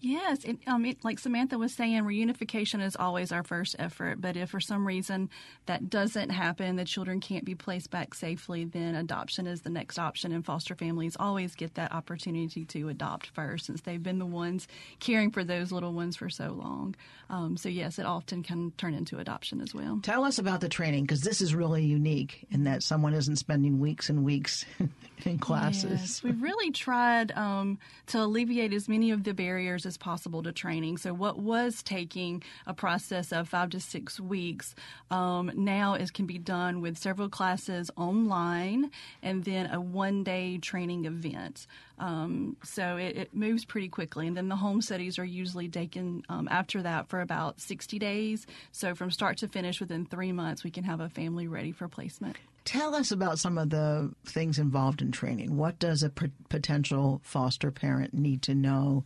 Yes, 0.00 0.44
it, 0.44 0.58
um, 0.66 0.84
it, 0.84 1.04
like 1.04 1.18
Samantha 1.18 1.58
was 1.58 1.74
saying, 1.74 2.04
reunification 2.04 2.82
is 2.82 2.96
always 2.96 3.32
our 3.32 3.42
first 3.42 3.76
effort. 3.78 4.20
But 4.20 4.36
if 4.36 4.50
for 4.50 4.60
some 4.60 4.86
reason 4.86 5.30
that 5.66 5.90
doesn't 5.90 6.30
happen, 6.30 6.76
the 6.76 6.84
children 6.84 7.20
can't 7.20 7.44
be 7.44 7.54
placed 7.54 7.90
back 7.90 8.14
safely, 8.14 8.64
then 8.64 8.94
adoption 8.94 9.46
is 9.46 9.62
the 9.62 9.70
next 9.70 9.98
option. 9.98 10.32
And 10.32 10.44
foster 10.44 10.74
families 10.74 11.16
always 11.18 11.54
get 11.54 11.74
that 11.74 11.92
opportunity 11.92 12.64
to 12.66 12.88
adopt 12.88 13.28
first, 13.28 13.66
since 13.66 13.80
they've 13.80 14.02
been 14.02 14.18
the 14.18 14.26
ones 14.26 14.68
caring 15.00 15.30
for 15.30 15.44
those 15.44 15.72
little 15.72 15.92
ones 15.92 16.16
for 16.16 16.28
so 16.28 16.52
long. 16.52 16.94
Um, 17.30 17.56
so 17.56 17.68
yes, 17.68 17.98
it 17.98 18.06
often 18.06 18.42
can 18.42 18.72
turn 18.76 18.94
into 18.94 19.18
adoption 19.18 19.60
as 19.60 19.74
well. 19.74 20.00
Tell 20.02 20.24
us 20.24 20.38
about 20.38 20.60
the 20.60 20.68
training 20.68 21.04
because 21.04 21.22
this 21.22 21.40
is 21.40 21.54
really 21.54 21.84
unique 21.84 22.46
in 22.50 22.64
that 22.64 22.82
someone 22.82 23.14
isn't 23.14 23.36
spending 23.36 23.80
weeks 23.80 24.08
and 24.10 24.24
weeks 24.24 24.64
in 25.24 25.38
classes. 25.38 26.00
Yes, 26.00 26.22
we've 26.22 26.42
really 26.42 26.70
tried 26.70 27.32
um, 27.32 27.78
to 28.08 28.20
alleviate 28.20 28.72
as 28.72 28.88
many 28.88 29.10
of 29.10 29.24
the 29.24 29.32
barriers 29.32 29.63
barriers 29.64 29.86
as 29.86 29.96
possible 29.96 30.42
to 30.42 30.52
training. 30.52 30.98
So, 30.98 31.14
what 31.14 31.38
was 31.38 31.82
taking 31.82 32.42
a 32.66 32.74
process 32.74 33.32
of 33.32 33.48
five 33.48 33.70
to 33.70 33.80
six 33.80 34.20
weeks 34.20 34.74
um, 35.10 35.50
now 35.54 35.94
is 35.94 36.10
can 36.10 36.26
be 36.26 36.38
done 36.38 36.80
with 36.80 36.98
several 36.98 37.28
classes 37.28 37.90
online 37.96 38.90
and 39.22 39.44
then 39.44 39.70
a 39.72 39.80
one 39.80 40.22
day 40.22 40.58
training 40.58 41.06
event. 41.06 41.66
Um, 41.98 42.56
so 42.64 42.96
it, 42.96 43.16
it, 43.16 43.34
moves 43.34 43.64
pretty 43.64 43.88
quickly. 43.88 44.26
And 44.26 44.36
then 44.36 44.48
the 44.48 44.56
home 44.56 44.82
studies 44.82 45.18
are 45.18 45.24
usually 45.24 45.68
taken 45.68 46.24
um, 46.28 46.48
after 46.50 46.82
that 46.82 47.08
for 47.08 47.20
about 47.20 47.60
60 47.60 48.00
days. 48.00 48.46
So 48.72 48.96
from 48.96 49.12
start 49.12 49.38
to 49.38 49.48
finish, 49.48 49.80
within 49.80 50.04
three 50.04 50.32
months, 50.32 50.64
we 50.64 50.72
can 50.72 50.82
have 50.84 51.00
a 51.00 51.08
family 51.08 51.46
ready 51.46 51.70
for 51.70 51.86
placement. 51.86 52.36
Tell 52.64 52.94
us 52.94 53.12
about 53.12 53.38
some 53.38 53.58
of 53.58 53.70
the 53.70 54.12
things 54.24 54.58
involved 54.58 55.02
in 55.02 55.12
training. 55.12 55.56
What 55.56 55.78
does 55.78 56.02
a 56.02 56.10
p- 56.10 56.32
potential 56.48 57.20
foster 57.22 57.70
parent 57.70 58.14
need 58.14 58.42
to 58.42 58.54
know 58.54 59.04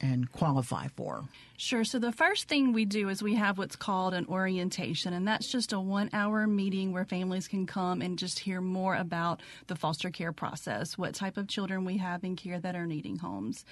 and 0.00 0.30
qualify 0.32 0.88
for? 0.88 1.24
Sure. 1.56 1.84
So 1.84 2.00
the 2.00 2.10
first 2.10 2.48
thing 2.48 2.72
we 2.72 2.84
do 2.84 3.08
is 3.08 3.22
we 3.22 3.36
have 3.36 3.58
what's 3.58 3.76
called 3.76 4.12
an 4.12 4.26
orientation, 4.26 5.12
and 5.12 5.26
that's 5.26 5.46
just 5.46 5.72
a 5.72 5.78
one 5.78 6.10
hour 6.12 6.48
meeting 6.48 6.92
where 6.92 7.04
families 7.04 7.46
can 7.46 7.64
come 7.64 8.02
and 8.02 8.18
just 8.18 8.40
hear 8.40 8.60
more 8.60 8.96
about 8.96 9.40
the 9.68 9.76
foster 9.76 10.10
care 10.10 10.32
process, 10.32 10.98
what 10.98 11.14
type 11.14 11.36
of 11.36 11.46
children 11.46 11.84
we 11.84 11.98
have 11.98 12.24
in 12.24 12.34
care 12.34 12.58
that 12.58 12.74
are 12.74 12.86
needing 12.86 13.18
homes. 13.18 13.64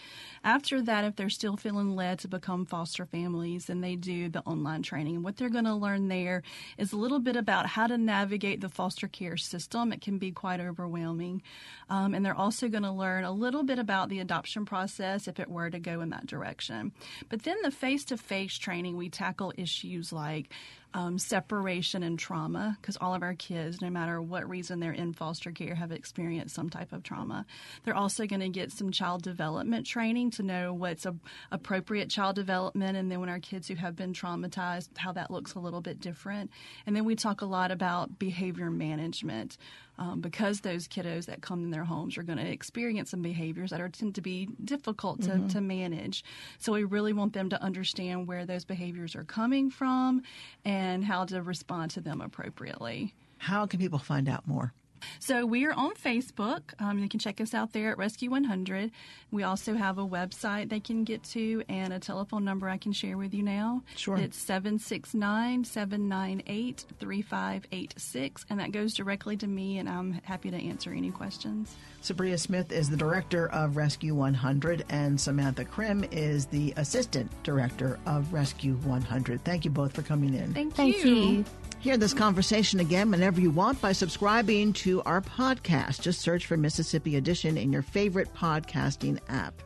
After 0.45 0.81
that, 0.83 1.05
if 1.05 1.16
they're 1.16 1.29
still 1.29 1.57
feeling 1.57 1.97
led 1.97 2.21
to 2.21 2.29
become 2.29 2.66
foster 2.66 3.05
families, 3.05 3.66
then 3.66 3.81
they 3.81 3.97
do 3.97 4.29
the 4.29 4.42
online 4.42 4.83
training. 4.83 5.16
And 5.16 5.25
what 5.25 5.37
they're 5.37 5.49
going 5.49 5.64
to 5.64 5.75
learn 5.75 6.07
there 6.07 6.45
is 6.79 6.92
a 6.92 6.97
little 6.97 7.18
bit 7.18 7.35
about 7.35 7.66
how 7.66 7.88
to 7.88 7.99
navigate 7.99 8.61
the 8.61 8.68
foster 8.68 9.09
care 9.09 9.37
system. 9.37 9.92
It 9.92 10.03
can 10.03 10.18
be 10.18 10.31
quite 10.31 10.61
overwhelming. 10.61 11.42
Um, 11.90 12.14
and 12.14 12.25
they're 12.25 12.33
also 12.33 12.68
going 12.68 12.85
to 12.85 12.92
learn 12.92 13.25
a 13.25 13.33
little 13.33 13.64
bit 13.64 13.81
about 13.81 14.09
the 14.09 14.21
adoption 14.21 14.66
process 14.66 15.27
if 15.27 15.40
it 15.40 15.51
were 15.51 15.68
to 15.68 15.81
go 15.81 16.01
in 16.01 16.11
that 16.11 16.27
direction. 16.27 16.92
But 17.29 17.42
then 17.42 17.57
the 17.62 17.71
face 17.72 18.04
to 18.06 18.16
face 18.16 18.56
training, 18.56 18.96
we 18.96 19.08
tackle 19.08 19.52
issues 19.56 20.12
like 20.12 20.52
um, 20.94 21.18
separation 21.18 22.02
and 22.02 22.18
trauma 22.18 22.76
because 22.81 22.96
all 23.00 23.14
of 23.14 23.22
our 23.22 23.35
kids, 23.35 23.81
no 23.81 23.90
matter 23.90 24.20
what 24.20 24.48
reason 24.48 24.81
they're 24.81 24.92
in 24.92 25.12
foster 25.12 25.50
care, 25.50 25.74
have 25.74 25.92
experienced 25.92 26.55
some 26.55 26.70
type 26.70 26.92
of 26.92 27.02
trauma. 27.02 27.46
They're 27.85 27.96
also 27.96 28.26
going 28.26 28.40
to 28.40 28.48
get 28.48 28.72
some 28.72 28.92
child 28.92 29.22
development 29.22 29.87
training 29.87 30.33
to 30.33 30.42
know 30.42 30.74
what's 30.74 31.07
a, 31.07 31.14
appropriate 31.50 32.11
child 32.11 32.37
development, 32.37 32.96
and 32.96 33.11
then 33.11 33.20
when 33.20 33.28
our 33.28 33.40
kids 33.40 33.68
who 33.68 33.74
have 33.74 33.96
been 33.96 34.12
traumatized, 34.12 34.88
how 34.96 35.12
that 35.12 35.31
looks 35.31 35.55
a 35.55 35.61
little 35.61 35.81
bit 35.81 36.00
different. 36.00 36.50
And 36.87 36.94
then 36.94 37.05
we 37.05 37.16
talk 37.16 37.40
a 37.40 37.46
lot 37.46 37.70
about 37.70 38.18
behavior 38.18 38.70
management. 38.70 39.57
Um, 39.98 40.22
because 40.22 40.62
those 40.62 40.88
kiddos 40.88 41.26
that 41.26 41.42
come 41.42 41.62
in 41.64 41.70
their 41.70 41.85
homes 41.85 42.16
are 42.16 42.22
going 42.22 42.38
to 42.38 42.50
experience 42.50 43.11
some 43.11 43.20
behaviors 43.20 43.70
that 43.70 43.81
are 43.81 43.90
tend 43.90 44.14
to 44.14 44.22
be 44.22 44.48
difficult 44.64 45.20
to, 45.22 45.28
mm-hmm. 45.28 45.48
to 45.48 45.61
manage. 45.61 46.24
So 46.59 46.72
we 46.72 46.85
really 46.85 47.12
want 47.12 47.35
them 47.35 47.50
to 47.50 47.62
understand 47.62 48.26
where 48.26 48.46
those 48.46 48.64
behaviors 48.64 49.14
are 49.14 49.22
coming 49.22 49.70
from 49.70 50.22
and 50.64 50.82
how 51.05 51.25
to 51.27 51.42
respond 51.42 51.90
to 51.92 52.01
them 52.01 52.21
appropriately. 52.21 53.14
How 53.38 53.66
can 53.66 53.81
people 53.81 53.99
find 53.99 54.29
out 54.29 54.47
more? 54.47 54.73
So 55.18 55.46
we 55.46 55.64
are 55.66 55.72
on 55.72 55.94
Facebook. 55.94 56.60
Um, 56.78 56.98
you 56.98 57.08
can 57.08 57.20
check 57.20 57.40
us 57.40 57.54
out 57.54 57.72
there 57.72 57.90
at 57.90 57.98
Rescue 57.98 58.30
100. 58.30 58.90
We 59.30 59.42
also 59.42 59.74
have 59.74 59.98
a 59.98 60.06
website 60.06 60.68
they 60.68 60.80
can 60.80 61.04
get 61.04 61.22
to 61.24 61.62
and 61.68 61.92
a 61.92 61.98
telephone 61.98 62.44
number 62.44 62.68
I 62.68 62.76
can 62.76 62.92
share 62.92 63.16
with 63.16 63.34
you 63.34 63.42
now. 63.42 63.82
Sure. 63.96 64.16
It's 64.16 64.36
769 64.38 65.64
798 65.64 66.84
3586, 66.98 68.46
and 68.50 68.60
that 68.60 68.72
goes 68.72 68.94
directly 68.94 69.36
to 69.38 69.46
me, 69.46 69.78
and 69.78 69.88
I'm 69.88 70.12
happy 70.24 70.50
to 70.50 70.56
answer 70.56 70.92
any 70.92 71.10
questions. 71.10 71.76
Sabria 72.02 72.38
Smith 72.38 72.72
is 72.72 72.90
the 72.90 72.96
director 72.96 73.48
of 73.48 73.76
Rescue 73.76 74.14
100, 74.14 74.84
and 74.88 75.20
Samantha 75.20 75.64
Krim 75.64 76.04
is 76.10 76.46
the 76.46 76.74
assistant 76.76 77.30
director 77.42 77.98
of 78.06 78.32
Rescue 78.32 78.74
100. 78.84 79.44
Thank 79.44 79.64
you 79.64 79.70
both 79.70 79.92
for 79.92 80.02
coming 80.02 80.34
in. 80.34 80.52
Thank, 80.52 80.74
Thank 80.74 81.04
you. 81.04 81.44
Hear 81.83 81.97
this 81.97 82.14
conversation 82.14 82.79
again 82.79 83.11
whenever 83.11 83.40
you 83.40 83.51
want 83.51 83.81
by 83.81 83.90
subscribing 83.90 84.73
to 84.75 85.03
our 85.03 85.21
podcast. 85.21 86.01
Just 86.01 86.21
search 86.21 86.47
for 86.47 86.57
Mississippi 86.57 87.16
Edition 87.16 87.59
in 87.59 87.73
your 87.73 87.83
favorite 87.83 88.33
podcasting 88.35 89.18
app. 89.29 89.61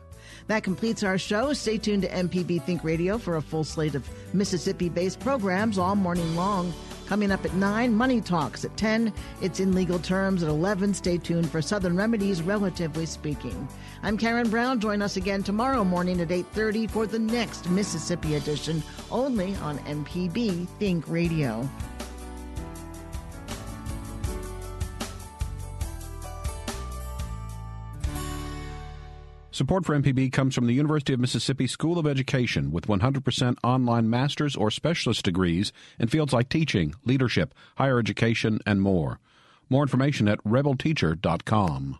That 0.47 0.63
completes 0.63 1.03
our 1.03 1.19
show. 1.19 1.53
Stay 1.53 1.77
tuned 1.77 2.01
to 2.01 2.09
MPB 2.09 2.63
Think 2.63 2.83
Radio 2.83 3.19
for 3.19 3.35
a 3.35 3.41
full 3.43 3.63
slate 3.63 3.93
of 3.93 4.09
Mississippi 4.33 4.89
based 4.89 5.19
programs 5.19 5.77
all 5.77 5.95
morning 5.95 6.35
long. 6.35 6.73
Coming 7.05 7.31
up 7.31 7.45
at 7.45 7.53
9, 7.53 7.93
Money 7.93 8.19
Talks. 8.19 8.65
At 8.65 8.75
10, 8.77 9.13
it's 9.43 9.59
in 9.59 9.75
legal 9.75 9.99
terms. 9.99 10.41
At 10.41 10.49
11, 10.49 10.95
stay 10.95 11.19
tuned 11.19 11.51
for 11.51 11.61
Southern 11.61 11.95
Remedies, 11.95 12.41
relatively 12.41 13.05
speaking. 13.05 13.67
I'm 14.01 14.17
Karen 14.17 14.49
Brown. 14.49 14.79
Join 14.79 15.03
us 15.03 15.17
again 15.17 15.43
tomorrow 15.43 15.83
morning 15.83 16.19
at 16.19 16.29
8.30 16.29 16.89
for 16.89 17.05
the 17.05 17.19
next 17.19 17.69
Mississippi 17.69 18.33
edition, 18.33 18.81
only 19.11 19.55
on 19.57 19.77
MPB 19.79 20.67
Think 20.79 21.07
Radio. 21.07 21.69
Support 29.57 29.85
for 29.87 29.99
MPB 29.99 30.31
comes 30.31 30.53
from 30.53 30.67
the 30.67 30.75
University 30.75 31.13
of 31.13 31.19
Mississippi 31.19 31.65
School 31.65 31.97
of 31.97 32.05
Education 32.05 32.71
with 32.71 32.85
100% 32.85 33.57
online 33.63 34.07
master's 34.07 34.55
or 34.55 34.69
specialist 34.69 35.25
degrees 35.25 35.73
in 35.97 36.09
fields 36.09 36.31
like 36.31 36.47
teaching, 36.47 36.93
leadership, 37.05 37.55
higher 37.75 37.97
education, 37.97 38.59
and 38.67 38.83
more. 38.83 39.19
More 39.67 39.81
information 39.81 40.27
at 40.27 40.37
rebelteacher.com. 40.43 41.97